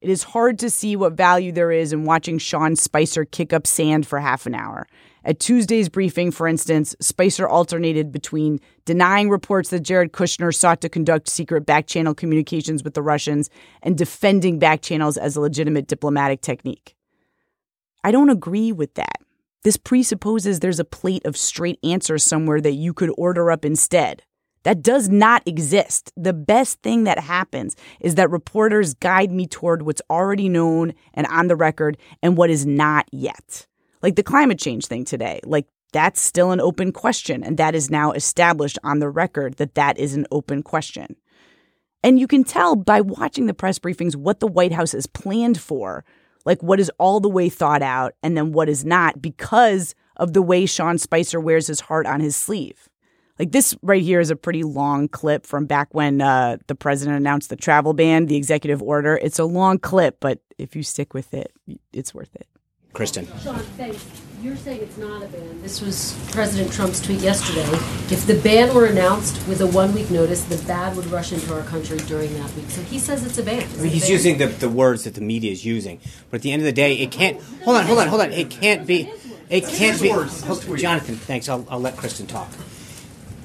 It 0.00 0.08
is 0.08 0.22
hard 0.22 0.58
to 0.60 0.70
see 0.70 0.96
what 0.96 1.12
value 1.12 1.52
there 1.52 1.70
is 1.70 1.92
in 1.92 2.04
watching 2.04 2.38
Sean 2.38 2.76
Spicer 2.76 3.26
kick 3.26 3.52
up 3.52 3.66
sand 3.66 4.06
for 4.06 4.18
half 4.18 4.46
an 4.46 4.54
hour. 4.54 4.86
At 5.24 5.38
Tuesday's 5.38 5.88
briefing, 5.88 6.30
for 6.30 6.48
instance, 6.48 6.96
Spicer 7.00 7.48
alternated 7.48 8.10
between 8.10 8.58
denying 8.86 9.28
reports 9.28 9.68
that 9.70 9.80
Jared 9.80 10.12
Kushner 10.12 10.54
sought 10.54 10.80
to 10.80 10.88
conduct 10.88 11.28
secret 11.28 11.66
backchannel 11.66 12.16
communications 12.16 12.82
with 12.82 12.94
the 12.94 13.02
Russians 13.02 13.50
and 13.82 13.98
defending 13.98 14.58
backchannels 14.58 15.18
as 15.18 15.36
a 15.36 15.40
legitimate 15.40 15.86
diplomatic 15.86 16.40
technique. 16.40 16.94
I 18.02 18.12
don't 18.12 18.30
agree 18.30 18.72
with 18.72 18.94
that. 18.94 19.18
This 19.62 19.76
presupposes 19.76 20.60
there's 20.60 20.80
a 20.80 20.84
plate 20.84 21.26
of 21.26 21.36
straight 21.36 21.78
answers 21.84 22.22
somewhere 22.22 22.62
that 22.62 22.72
you 22.72 22.94
could 22.94 23.12
order 23.18 23.50
up 23.50 23.64
instead. 23.64 24.22
That 24.62 24.82
does 24.82 25.08
not 25.08 25.42
exist. 25.46 26.12
The 26.16 26.32
best 26.32 26.80
thing 26.82 27.04
that 27.04 27.18
happens 27.18 27.76
is 28.00 28.14
that 28.14 28.30
reporters 28.30 28.94
guide 28.94 29.30
me 29.30 29.46
toward 29.46 29.82
what's 29.82 30.02
already 30.10 30.48
known 30.48 30.94
and 31.12 31.26
on 31.26 31.48
the 31.48 31.56
record 31.56 31.98
and 32.22 32.36
what 32.36 32.50
is 32.50 32.64
not 32.64 33.06
yet. 33.12 33.66
Like 34.02 34.16
the 34.16 34.22
climate 34.22 34.58
change 34.58 34.86
thing 34.86 35.04
today. 35.04 35.40
Like 35.44 35.66
That's 35.92 36.20
still 36.20 36.52
an 36.52 36.60
open 36.60 36.92
question. 36.92 37.42
And 37.42 37.56
that 37.58 37.74
is 37.74 37.90
now 37.90 38.12
established 38.12 38.78
on 38.84 38.98
the 38.98 39.10
record 39.10 39.54
that 39.56 39.74
that 39.74 39.98
is 39.98 40.14
an 40.14 40.26
open 40.30 40.62
question. 40.62 41.16
And 42.02 42.18
you 42.18 42.26
can 42.26 42.44
tell 42.44 42.76
by 42.76 43.00
watching 43.00 43.46
the 43.46 43.54
press 43.54 43.78
briefings 43.78 44.16
what 44.16 44.40
the 44.40 44.46
White 44.46 44.72
House 44.72 44.92
has 44.92 45.06
planned 45.06 45.60
for, 45.60 46.04
like 46.46 46.62
what 46.62 46.80
is 46.80 46.90
all 46.98 47.20
the 47.20 47.28
way 47.28 47.48
thought 47.48 47.82
out 47.82 48.14
and 48.22 48.36
then 48.36 48.52
what 48.52 48.68
is 48.68 48.84
not 48.84 49.20
because 49.20 49.94
of 50.16 50.32
the 50.32 50.42
way 50.42 50.64
Sean 50.64 50.96
Spicer 50.96 51.40
wears 51.40 51.66
his 51.66 51.80
heart 51.80 52.06
on 52.06 52.20
his 52.20 52.36
sleeve. 52.36 52.88
Like 53.38 53.52
this 53.52 53.74
right 53.82 54.02
here 54.02 54.20
is 54.20 54.30
a 54.30 54.36
pretty 54.36 54.62
long 54.62 55.08
clip 55.08 55.46
from 55.46 55.66
back 55.66 55.88
when 55.92 56.20
uh, 56.20 56.58
the 56.66 56.74
president 56.74 57.16
announced 57.16 57.48
the 57.48 57.56
travel 57.56 57.94
ban, 57.94 58.26
the 58.26 58.36
executive 58.36 58.82
order. 58.82 59.16
It's 59.16 59.38
a 59.38 59.44
long 59.44 59.78
clip, 59.78 60.18
but 60.20 60.40
if 60.58 60.76
you 60.76 60.82
stick 60.82 61.14
with 61.14 61.32
it, 61.32 61.52
it's 61.92 62.14
worth 62.14 62.34
it. 62.34 62.46
Kristen. 62.92 63.26
Sean, 63.42 63.58
thanks. 63.76 64.04
You're 64.42 64.56
saying 64.56 64.80
it's 64.80 64.96
not 64.96 65.22
a 65.22 65.26
ban. 65.26 65.60
This 65.60 65.82
was 65.82 66.18
President 66.32 66.72
Trump's 66.72 67.00
tweet 67.00 67.20
yesterday. 67.20 67.68
If 68.12 68.26
the 68.26 68.40
ban 68.42 68.74
were 68.74 68.86
announced 68.86 69.46
with 69.46 69.60
a 69.60 69.66
one 69.66 69.92
week 69.92 70.10
notice, 70.10 70.44
the 70.44 70.56
bad 70.66 70.96
would 70.96 71.06
rush 71.06 71.32
into 71.32 71.54
our 71.54 71.62
country 71.64 71.98
during 71.98 72.32
that 72.40 72.50
week. 72.54 72.70
So 72.70 72.80
he 72.82 72.98
says 72.98 73.24
it's 73.24 73.36
a 73.36 73.42
ban. 73.42 73.62
I 73.62 73.66
mean, 73.66 73.78
it 73.80 73.84
a 73.84 73.88
he's 73.88 74.02
ban? 74.02 74.10
using 74.10 74.38
the, 74.38 74.46
the 74.46 74.70
words 74.70 75.04
that 75.04 75.14
the 75.14 75.20
media 75.20 75.52
is 75.52 75.64
using, 75.64 76.00
but 76.30 76.36
at 76.36 76.42
the 76.42 76.52
end 76.52 76.62
of 76.62 76.66
the 76.66 76.72
day, 76.72 76.94
it 76.94 77.10
can't. 77.10 77.40
Hold 77.64 77.76
on, 77.76 77.84
hold 77.84 77.98
on, 77.98 78.08
hold 78.08 78.22
on. 78.22 78.32
It 78.32 78.50
can't 78.50 78.86
be. 78.86 79.12
It 79.50 79.66
can't 79.66 80.00
be. 80.00 80.08
Jonathan, 80.08 81.16
thanks. 81.16 81.48
I'll, 81.48 81.66
I'll 81.68 81.80
let 81.80 81.98
Kristen 81.98 82.26
talk. 82.26 82.48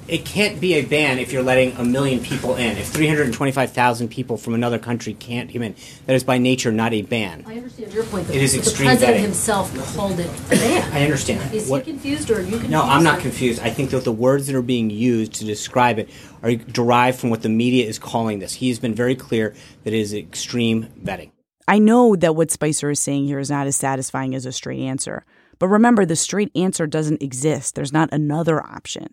It 0.07 0.23
can't 0.23 0.61
be 0.61 0.75
a 0.75 0.85
ban 0.85 1.17
if 1.17 1.31
you're 1.33 1.41
letting 1.41 1.71
a 1.77 1.83
million 1.83 2.19
people 2.19 2.55
in. 2.55 2.77
If 2.77 2.87
325,000 2.89 4.07
people 4.09 4.37
from 4.37 4.53
another 4.53 4.77
country 4.77 5.13
can't 5.15 5.51
come 5.51 5.63
in, 5.63 5.75
that 6.05 6.13
is 6.15 6.23
by 6.23 6.37
nature 6.37 6.71
not 6.71 6.93
a 6.93 7.01
ban. 7.01 7.43
I 7.47 7.55
understand 7.57 7.91
your 7.91 8.03
point. 8.03 8.29
It 8.29 8.35
is 8.35 8.53
but 8.55 8.67
extreme 8.67 8.85
The 8.87 8.91
president 8.97 9.17
vetting. 9.17 9.21
himself 9.21 9.95
called 9.95 10.19
it 10.19 10.29
a 10.51 10.55
ban. 10.55 10.91
I 10.93 11.03
understand. 11.03 11.51
Is 11.53 11.67
What- 11.67 11.85
he 11.85 11.91
confused 11.91 12.29
or 12.29 12.35
are 12.35 12.41
you 12.41 12.51
confused? 12.51 12.69
No, 12.69 12.83
I'm 12.83 13.03
not 13.03 13.19
confused. 13.19 13.61
I 13.63 13.71
think 13.71 13.89
that 13.89 14.03
the 14.03 14.11
words 14.11 14.45
that 14.45 14.55
are 14.55 14.61
being 14.61 14.91
used 14.91 15.33
to 15.35 15.45
describe 15.45 15.97
it 15.97 16.09
are 16.43 16.53
derived 16.53 17.19
from 17.19 17.31
what 17.31 17.41
the 17.41 17.49
media 17.49 17.85
is 17.87 17.97
calling 17.97 18.37
this. 18.39 18.53
He 18.53 18.69
has 18.69 18.77
been 18.77 18.93
very 18.93 19.15
clear 19.15 19.55
that 19.85 19.93
it 19.93 19.99
is 19.99 20.13
extreme 20.13 20.87
vetting. 21.03 21.31
I 21.67 21.79
know 21.79 22.15
that 22.15 22.35
what 22.35 22.51
Spicer 22.51 22.91
is 22.91 22.99
saying 22.99 23.25
here 23.25 23.39
is 23.39 23.49
not 23.49 23.65
as 23.65 23.75
satisfying 23.75 24.35
as 24.35 24.45
a 24.45 24.51
straight 24.51 24.81
answer. 24.81 25.25
But 25.57 25.69
remember, 25.69 26.05
the 26.05 26.15
straight 26.15 26.51
answer 26.53 26.85
doesn't 26.85 27.23
exist. 27.23 27.73
There's 27.73 27.93
not 27.93 28.09
another 28.11 28.61
option. 28.61 29.07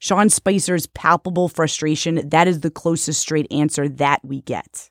Sean 0.00 0.30
Spicer's 0.30 0.86
palpable 0.88 1.48
frustration, 1.48 2.28
that 2.30 2.48
is 2.48 2.60
the 2.60 2.70
closest 2.70 3.20
straight 3.20 3.46
answer 3.52 3.86
that 3.88 4.24
we 4.24 4.40
get. 4.40 4.90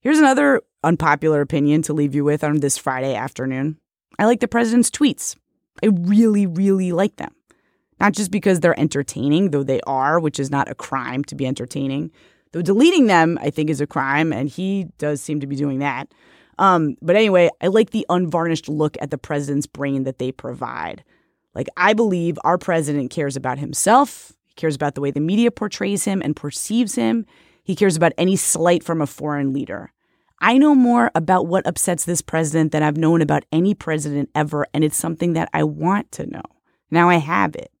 Here's 0.00 0.18
another 0.18 0.62
unpopular 0.82 1.42
opinion 1.42 1.82
to 1.82 1.92
leave 1.92 2.14
you 2.14 2.24
with 2.24 2.42
on 2.42 2.60
this 2.60 2.78
Friday 2.78 3.14
afternoon. 3.14 3.78
I 4.18 4.24
like 4.24 4.40
the 4.40 4.48
president's 4.48 4.90
tweets. 4.90 5.36
I 5.82 5.88
really, 5.88 6.46
really 6.46 6.92
like 6.92 7.16
them. 7.16 7.34
Not 8.00 8.14
just 8.14 8.30
because 8.30 8.60
they're 8.60 8.78
entertaining, 8.80 9.50
though 9.50 9.62
they 9.62 9.82
are, 9.82 10.18
which 10.18 10.40
is 10.40 10.50
not 10.50 10.70
a 10.70 10.74
crime 10.74 11.22
to 11.24 11.34
be 11.34 11.46
entertaining. 11.46 12.10
Though 12.52 12.62
deleting 12.62 13.08
them, 13.08 13.38
I 13.42 13.50
think, 13.50 13.68
is 13.68 13.82
a 13.82 13.86
crime, 13.86 14.32
and 14.32 14.48
he 14.48 14.86
does 14.96 15.20
seem 15.20 15.40
to 15.40 15.46
be 15.46 15.56
doing 15.56 15.80
that. 15.80 16.12
Um, 16.58 16.96
but 17.02 17.16
anyway, 17.16 17.50
I 17.60 17.66
like 17.66 17.90
the 17.90 18.06
unvarnished 18.08 18.68
look 18.68 18.96
at 19.02 19.10
the 19.10 19.18
president's 19.18 19.66
brain 19.66 20.04
that 20.04 20.18
they 20.18 20.32
provide. 20.32 21.04
Like, 21.56 21.68
I 21.74 21.94
believe 21.94 22.38
our 22.44 22.58
president 22.58 23.10
cares 23.10 23.34
about 23.34 23.58
himself, 23.58 24.34
he 24.44 24.52
cares 24.56 24.76
about 24.76 24.94
the 24.94 25.00
way 25.00 25.10
the 25.10 25.20
media 25.20 25.50
portrays 25.50 26.04
him 26.04 26.20
and 26.20 26.36
perceives 26.36 26.96
him, 26.96 27.24
he 27.64 27.74
cares 27.74 27.96
about 27.96 28.12
any 28.18 28.36
slight 28.36 28.84
from 28.84 29.00
a 29.00 29.06
foreign 29.06 29.54
leader. 29.54 29.90
I 30.38 30.58
know 30.58 30.74
more 30.74 31.10
about 31.14 31.46
what 31.46 31.66
upsets 31.66 32.04
this 32.04 32.20
president 32.20 32.72
than 32.72 32.82
I've 32.82 32.98
known 32.98 33.22
about 33.22 33.46
any 33.52 33.72
president 33.72 34.28
ever, 34.34 34.66
and 34.74 34.84
it's 34.84 34.98
something 34.98 35.32
that 35.32 35.48
I 35.54 35.64
want 35.64 36.12
to 36.12 36.26
know. 36.26 36.42
Now 36.90 37.08
I 37.08 37.16
have 37.16 37.56
it. 37.56 37.72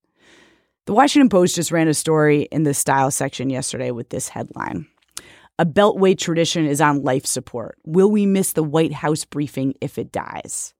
The 0.86 0.94
Washington 0.94 1.28
Post 1.28 1.54
just 1.56 1.70
ran 1.70 1.86
a 1.86 1.92
story 1.92 2.48
in 2.50 2.62
the 2.62 2.72
style 2.72 3.10
section 3.10 3.50
yesterday 3.50 3.90
with 3.90 4.08
this 4.08 4.30
headline 4.30 4.86
A 5.58 5.66
Beltway 5.66 6.16
tradition 6.16 6.64
is 6.64 6.80
on 6.80 7.02
life 7.02 7.26
support. 7.26 7.76
Will 7.84 8.10
we 8.10 8.24
miss 8.24 8.54
the 8.54 8.62
White 8.62 8.94
House 8.94 9.26
briefing 9.26 9.74
if 9.82 9.98
it 9.98 10.12
dies? 10.12 10.72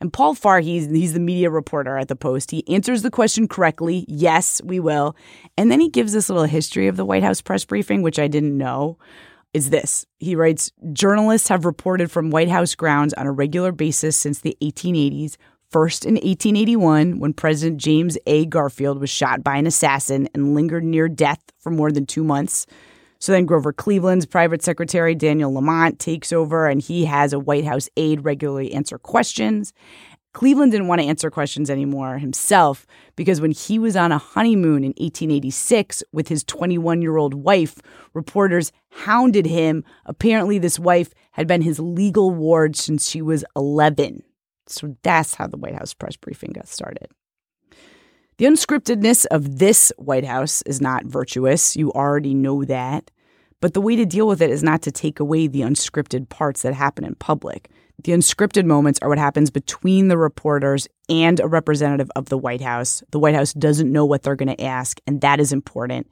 And 0.00 0.12
Paul 0.12 0.34
Farhi, 0.34 0.64
he's, 0.64 0.90
he's 0.90 1.14
the 1.14 1.20
media 1.20 1.50
reporter 1.50 1.96
at 1.96 2.08
the 2.08 2.16
Post. 2.16 2.50
He 2.50 2.66
answers 2.68 3.02
the 3.02 3.10
question 3.10 3.48
correctly. 3.48 4.04
Yes, 4.08 4.60
we 4.62 4.78
will. 4.78 5.16
And 5.56 5.70
then 5.70 5.80
he 5.80 5.88
gives 5.88 6.12
this 6.12 6.28
little 6.28 6.44
history 6.44 6.86
of 6.86 6.96
the 6.96 7.04
White 7.04 7.22
House 7.22 7.40
press 7.40 7.64
briefing, 7.64 8.02
which 8.02 8.18
I 8.18 8.28
didn't 8.28 8.58
know. 8.58 8.98
Is 9.54 9.70
this? 9.70 10.04
He 10.18 10.36
writes 10.36 10.70
Journalists 10.92 11.48
have 11.48 11.64
reported 11.64 12.10
from 12.10 12.30
White 12.30 12.50
House 12.50 12.74
grounds 12.74 13.14
on 13.14 13.26
a 13.26 13.32
regular 13.32 13.72
basis 13.72 14.16
since 14.16 14.40
the 14.40 14.56
1880s. 14.62 15.36
First 15.70 16.04
in 16.04 16.14
1881, 16.14 17.18
when 17.18 17.32
President 17.32 17.80
James 17.80 18.18
A. 18.26 18.44
Garfield 18.46 19.00
was 19.00 19.10
shot 19.10 19.42
by 19.42 19.56
an 19.56 19.66
assassin 19.66 20.28
and 20.34 20.54
lingered 20.54 20.84
near 20.84 21.08
death 21.08 21.40
for 21.58 21.70
more 21.70 21.90
than 21.90 22.06
two 22.06 22.22
months. 22.22 22.66
So 23.26 23.32
then 23.32 23.44
Grover 23.44 23.72
Cleveland's 23.72 24.24
private 24.24 24.62
secretary, 24.62 25.12
Daniel 25.16 25.52
Lamont, 25.52 25.98
takes 25.98 26.32
over 26.32 26.68
and 26.68 26.80
he 26.80 27.06
has 27.06 27.32
a 27.32 27.40
White 27.40 27.64
House 27.64 27.88
aide 27.96 28.24
regularly 28.24 28.72
answer 28.72 28.98
questions. 28.98 29.72
Cleveland 30.32 30.70
didn't 30.70 30.86
want 30.86 31.00
to 31.00 31.08
answer 31.08 31.28
questions 31.28 31.68
anymore 31.68 32.18
himself 32.18 32.86
because 33.16 33.40
when 33.40 33.50
he 33.50 33.80
was 33.80 33.96
on 33.96 34.12
a 34.12 34.18
honeymoon 34.18 34.84
in 34.84 34.90
1886 34.90 36.04
with 36.12 36.28
his 36.28 36.44
21 36.44 37.02
year 37.02 37.16
old 37.16 37.34
wife, 37.34 37.80
reporters 38.14 38.70
hounded 38.90 39.46
him. 39.46 39.82
Apparently, 40.04 40.60
this 40.60 40.78
wife 40.78 41.12
had 41.32 41.48
been 41.48 41.62
his 41.62 41.80
legal 41.80 42.30
ward 42.30 42.76
since 42.76 43.10
she 43.10 43.22
was 43.22 43.44
11. 43.56 44.22
So 44.68 44.96
that's 45.02 45.34
how 45.34 45.48
the 45.48 45.56
White 45.56 45.74
House 45.74 45.94
press 45.94 46.14
briefing 46.14 46.52
got 46.52 46.68
started. 46.68 47.08
The 48.38 48.44
unscriptedness 48.44 49.26
of 49.32 49.58
this 49.58 49.90
White 49.96 50.26
House 50.26 50.62
is 50.62 50.80
not 50.80 51.06
virtuous. 51.06 51.74
You 51.74 51.90
already 51.90 52.32
know 52.32 52.64
that. 52.64 53.10
But 53.60 53.74
the 53.74 53.80
way 53.80 53.96
to 53.96 54.04
deal 54.04 54.28
with 54.28 54.42
it 54.42 54.50
is 54.50 54.62
not 54.62 54.82
to 54.82 54.92
take 54.92 55.18
away 55.18 55.46
the 55.46 55.62
unscripted 55.62 56.28
parts 56.28 56.62
that 56.62 56.74
happen 56.74 57.04
in 57.04 57.14
public. 57.14 57.70
The 58.04 58.12
unscripted 58.12 58.66
moments 58.66 58.98
are 59.00 59.08
what 59.08 59.18
happens 59.18 59.50
between 59.50 60.08
the 60.08 60.18
reporters 60.18 60.86
and 61.08 61.40
a 61.40 61.46
representative 61.46 62.10
of 62.14 62.28
the 62.28 62.36
White 62.36 62.60
House. 62.60 63.02
The 63.10 63.18
White 63.18 63.34
House 63.34 63.54
doesn't 63.54 63.90
know 63.90 64.04
what 64.04 64.22
they're 64.22 64.36
going 64.36 64.54
to 64.54 64.62
ask, 64.62 65.00
and 65.06 65.22
that 65.22 65.40
is 65.40 65.52
important. 65.52 66.06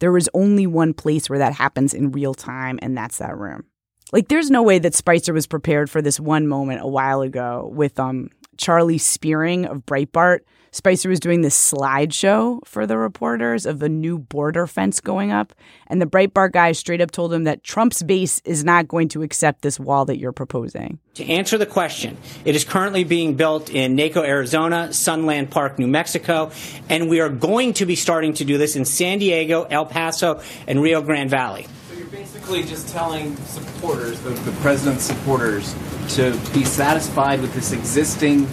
There 0.00 0.16
is 0.16 0.30
only 0.34 0.66
one 0.66 0.92
place 0.92 1.30
where 1.30 1.38
that 1.38 1.54
happens 1.54 1.94
in 1.94 2.12
real 2.12 2.34
time, 2.34 2.78
and 2.82 2.96
that's 2.96 3.18
that 3.18 3.36
room. 3.36 3.64
Like, 4.12 4.28
there's 4.28 4.50
no 4.50 4.62
way 4.62 4.78
that 4.80 4.94
Spicer 4.94 5.32
was 5.32 5.46
prepared 5.46 5.88
for 5.88 6.02
this 6.02 6.20
one 6.20 6.46
moment 6.46 6.82
a 6.82 6.88
while 6.88 7.22
ago 7.22 7.70
with 7.72 7.98
um, 7.98 8.28
Charlie 8.58 8.98
Spiering 8.98 9.70
of 9.70 9.86
Breitbart. 9.86 10.40
Spicer 10.72 11.08
was 11.08 11.18
doing 11.18 11.40
this 11.40 11.72
slideshow 11.72 12.64
for 12.64 12.86
the 12.86 12.96
reporters 12.96 13.66
of 13.66 13.80
the 13.80 13.88
new 13.88 14.18
border 14.18 14.68
fence 14.68 15.00
going 15.00 15.32
up. 15.32 15.52
And 15.88 16.00
the 16.00 16.06
Breitbart 16.06 16.52
guy 16.52 16.72
straight 16.72 17.00
up 17.00 17.10
told 17.10 17.32
him 17.32 17.44
that 17.44 17.64
Trump's 17.64 18.02
base 18.04 18.40
is 18.44 18.62
not 18.62 18.86
going 18.86 19.08
to 19.08 19.22
accept 19.22 19.62
this 19.62 19.80
wall 19.80 20.04
that 20.04 20.18
you're 20.18 20.32
proposing. 20.32 21.00
To 21.14 21.24
answer 21.26 21.58
the 21.58 21.66
question, 21.66 22.16
it 22.44 22.54
is 22.54 22.64
currently 22.64 23.02
being 23.02 23.34
built 23.34 23.68
in 23.68 23.96
Naco, 23.96 24.22
Arizona, 24.22 24.92
Sunland 24.92 25.50
Park, 25.50 25.78
New 25.78 25.88
Mexico, 25.88 26.52
and 26.88 27.10
we 27.10 27.20
are 27.20 27.28
going 27.28 27.72
to 27.74 27.86
be 27.86 27.96
starting 27.96 28.34
to 28.34 28.44
do 28.44 28.56
this 28.56 28.76
in 28.76 28.84
San 28.84 29.18
Diego, 29.18 29.64
El 29.64 29.86
Paso, 29.86 30.40
and 30.68 30.80
Rio 30.80 31.02
Grande 31.02 31.30
Valley. 31.30 31.66
So 31.88 31.98
you're 31.98 32.06
basically 32.06 32.62
just 32.62 32.88
telling 32.90 33.34
supporters, 33.38 34.20
the, 34.20 34.30
the 34.30 34.52
president's 34.60 35.02
supporters, 35.02 35.74
to 36.10 36.30
be 36.54 36.64
satisfied 36.64 37.40
with 37.40 37.52
this 37.54 37.72
existing 37.72 38.46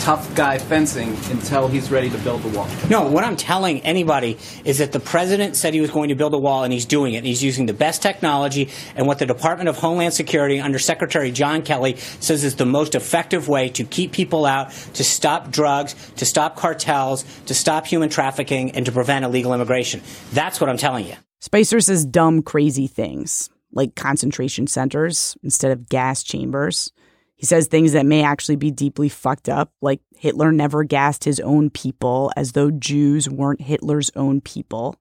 tough 0.00 0.34
guy 0.34 0.58
fencing 0.58 1.10
until 1.30 1.68
he's 1.68 1.90
ready 1.90 2.10
to 2.10 2.18
build 2.18 2.42
the 2.42 2.48
wall. 2.48 2.68
No, 2.88 3.08
what 3.08 3.24
I'm 3.24 3.36
telling 3.36 3.80
anybody 3.80 4.38
is 4.64 4.78
that 4.78 4.92
the 4.92 5.00
president 5.00 5.56
said 5.56 5.74
he 5.74 5.80
was 5.80 5.90
going 5.90 6.08
to 6.08 6.14
build 6.14 6.34
a 6.34 6.38
wall, 6.38 6.64
and 6.64 6.72
he's 6.72 6.86
doing 6.86 7.14
it. 7.14 7.24
He's 7.24 7.42
using 7.42 7.66
the 7.66 7.72
best 7.72 8.02
technology, 8.02 8.70
and 8.94 9.06
what 9.06 9.18
the 9.18 9.26
Department 9.26 9.68
of 9.68 9.76
Homeland 9.76 10.14
Security 10.14 10.60
under 10.60 10.78
Secretary 10.78 11.30
John 11.30 11.62
Kelly 11.62 11.96
says 11.96 12.44
is 12.44 12.56
the 12.56 12.66
most 12.66 12.94
effective 12.94 13.48
way 13.48 13.68
to 13.70 13.84
keep 13.84 14.12
people 14.12 14.46
out, 14.46 14.70
to 14.94 15.04
stop 15.04 15.50
drugs, 15.50 15.94
to 16.16 16.24
stop 16.24 16.56
cartels, 16.56 17.24
to 17.46 17.54
stop 17.54 17.86
human 17.86 18.08
trafficking, 18.08 18.72
and 18.72 18.86
to 18.86 18.92
prevent 18.92 19.24
illegal 19.24 19.54
immigration. 19.54 20.00
That's 20.32 20.60
what 20.60 20.70
I'm 20.70 20.78
telling 20.78 21.06
you. 21.06 21.14
Spicer 21.40 21.80
says 21.80 22.04
dumb, 22.04 22.42
crazy 22.42 22.86
things 22.86 23.50
like 23.72 23.94
concentration 23.94 24.66
centers 24.66 25.36
instead 25.42 25.70
of 25.70 25.88
gas 25.88 26.22
chambers. 26.22 26.92
He 27.36 27.46
says 27.46 27.66
things 27.66 27.92
that 27.92 28.06
may 28.06 28.24
actually 28.24 28.56
be 28.56 28.70
deeply 28.70 29.08
fucked 29.08 29.48
up, 29.48 29.70
like 29.82 30.00
Hitler 30.16 30.52
never 30.52 30.84
gassed 30.84 31.24
his 31.24 31.38
own 31.40 31.68
people, 31.70 32.32
as 32.36 32.52
though 32.52 32.70
Jews 32.70 33.28
weren't 33.28 33.60
Hitler's 33.60 34.10
own 34.16 34.40
people. 34.40 34.96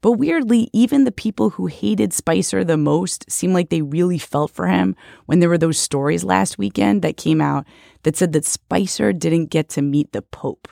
But 0.00 0.18
weirdly, 0.18 0.68
even 0.74 1.04
the 1.04 1.12
people 1.12 1.50
who 1.50 1.66
hated 1.66 2.12
Spicer 2.12 2.62
the 2.62 2.76
most 2.76 3.30
seem 3.30 3.54
like 3.54 3.70
they 3.70 3.80
really 3.80 4.18
felt 4.18 4.50
for 4.50 4.66
him 4.66 4.96
when 5.24 5.38
there 5.38 5.48
were 5.48 5.56
those 5.56 5.78
stories 5.78 6.24
last 6.24 6.58
weekend 6.58 7.00
that 7.00 7.16
came 7.16 7.40
out 7.40 7.64
that 8.02 8.14
said 8.14 8.34
that 8.34 8.44
Spicer 8.44 9.14
didn't 9.14 9.46
get 9.46 9.70
to 9.70 9.80
meet 9.80 10.12
the 10.12 10.20
Pope. 10.20 10.68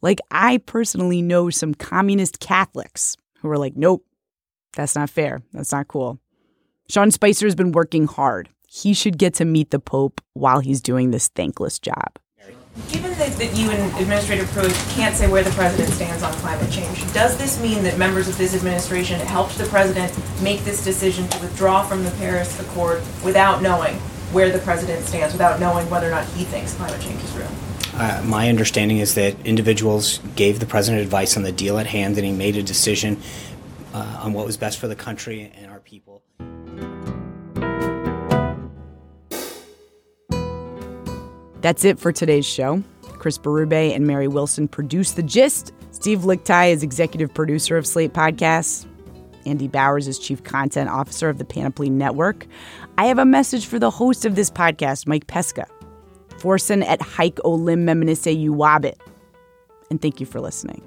Like, 0.00 0.20
I 0.30 0.58
personally 0.58 1.20
know 1.20 1.50
some 1.50 1.74
communist 1.74 2.40
Catholics 2.40 3.18
who 3.40 3.50
are 3.50 3.58
like, 3.58 3.76
nope, 3.76 4.06
that's 4.74 4.94
not 4.94 5.10
fair. 5.10 5.42
That's 5.52 5.72
not 5.72 5.88
cool. 5.88 6.18
Sean 6.88 7.10
Spicer 7.10 7.46
has 7.46 7.54
been 7.54 7.72
working 7.72 8.06
hard. 8.06 8.48
He 8.76 8.92
should 8.92 9.18
get 9.18 9.34
to 9.34 9.44
meet 9.44 9.70
the 9.70 9.78
Pope 9.78 10.20
while 10.32 10.58
he's 10.58 10.82
doing 10.82 11.12
this 11.12 11.28
thankless 11.28 11.78
job. 11.78 12.18
Given 12.90 13.12
that, 13.18 13.30
that 13.38 13.56
you 13.56 13.70
and 13.70 14.00
Administrator 14.00 14.46
Pruitt 14.46 14.72
can't 14.90 15.14
say 15.14 15.30
where 15.30 15.44
the 15.44 15.52
president 15.52 15.90
stands 15.90 16.24
on 16.24 16.32
climate 16.32 16.72
change, 16.72 17.00
does 17.14 17.38
this 17.38 17.62
mean 17.62 17.84
that 17.84 17.98
members 17.98 18.26
of 18.26 18.36
this 18.36 18.52
administration 18.52 19.20
helped 19.20 19.56
the 19.58 19.64
president 19.66 20.12
make 20.42 20.64
this 20.64 20.82
decision 20.82 21.28
to 21.28 21.40
withdraw 21.40 21.84
from 21.84 22.02
the 22.02 22.10
Paris 22.18 22.58
Accord 22.58 23.00
without 23.22 23.62
knowing 23.62 23.94
where 24.32 24.50
the 24.50 24.58
president 24.58 25.04
stands, 25.04 25.32
without 25.32 25.60
knowing 25.60 25.88
whether 25.88 26.08
or 26.08 26.10
not 26.10 26.26
he 26.30 26.42
thinks 26.42 26.74
climate 26.74 27.00
change 27.00 27.22
is 27.22 27.32
real? 27.36 27.50
Uh, 27.92 28.24
my 28.26 28.48
understanding 28.48 28.98
is 28.98 29.14
that 29.14 29.36
individuals 29.46 30.18
gave 30.34 30.58
the 30.58 30.66
president 30.66 31.00
advice 31.00 31.36
on 31.36 31.44
the 31.44 31.52
deal 31.52 31.78
at 31.78 31.86
hand, 31.86 32.16
and 32.16 32.26
he 32.26 32.32
made 32.32 32.56
a 32.56 32.62
decision 32.62 33.22
uh, 33.92 34.18
on 34.20 34.32
what 34.32 34.44
was 34.44 34.56
best 34.56 34.80
for 34.80 34.88
the 34.88 34.96
country 34.96 35.52
and 35.54 35.70
our 35.70 35.78
people. 35.78 36.23
That's 41.64 41.82
it 41.82 41.98
for 41.98 42.12
today's 42.12 42.44
show. 42.44 42.82
Chris 43.14 43.38
Berube 43.38 43.96
and 43.96 44.06
Mary 44.06 44.28
Wilson 44.28 44.68
produced 44.68 45.16
The 45.16 45.22
Gist. 45.22 45.72
Steve 45.92 46.18
Lickteig 46.18 46.72
is 46.72 46.82
executive 46.82 47.32
producer 47.32 47.78
of 47.78 47.86
Slate 47.86 48.12
Podcasts. 48.12 48.84
Andy 49.46 49.66
Bowers 49.66 50.06
is 50.06 50.18
chief 50.18 50.44
content 50.44 50.90
officer 50.90 51.30
of 51.30 51.38
the 51.38 51.44
Panoply 51.46 51.88
Network. 51.88 52.46
I 52.98 53.06
have 53.06 53.18
a 53.18 53.24
message 53.24 53.64
for 53.64 53.78
the 53.78 53.88
host 53.88 54.26
of 54.26 54.34
this 54.34 54.50
podcast, 54.50 55.06
Mike 55.06 55.26
Pesca. 55.26 55.64
Forsen 56.36 56.84
at 56.84 57.00
Hike 57.00 57.42
Olim 57.46 57.86
Meminise 57.86 58.46
Uwabit. 58.46 58.98
And 59.90 60.02
thank 60.02 60.20
you 60.20 60.26
for 60.26 60.42
listening. 60.42 60.82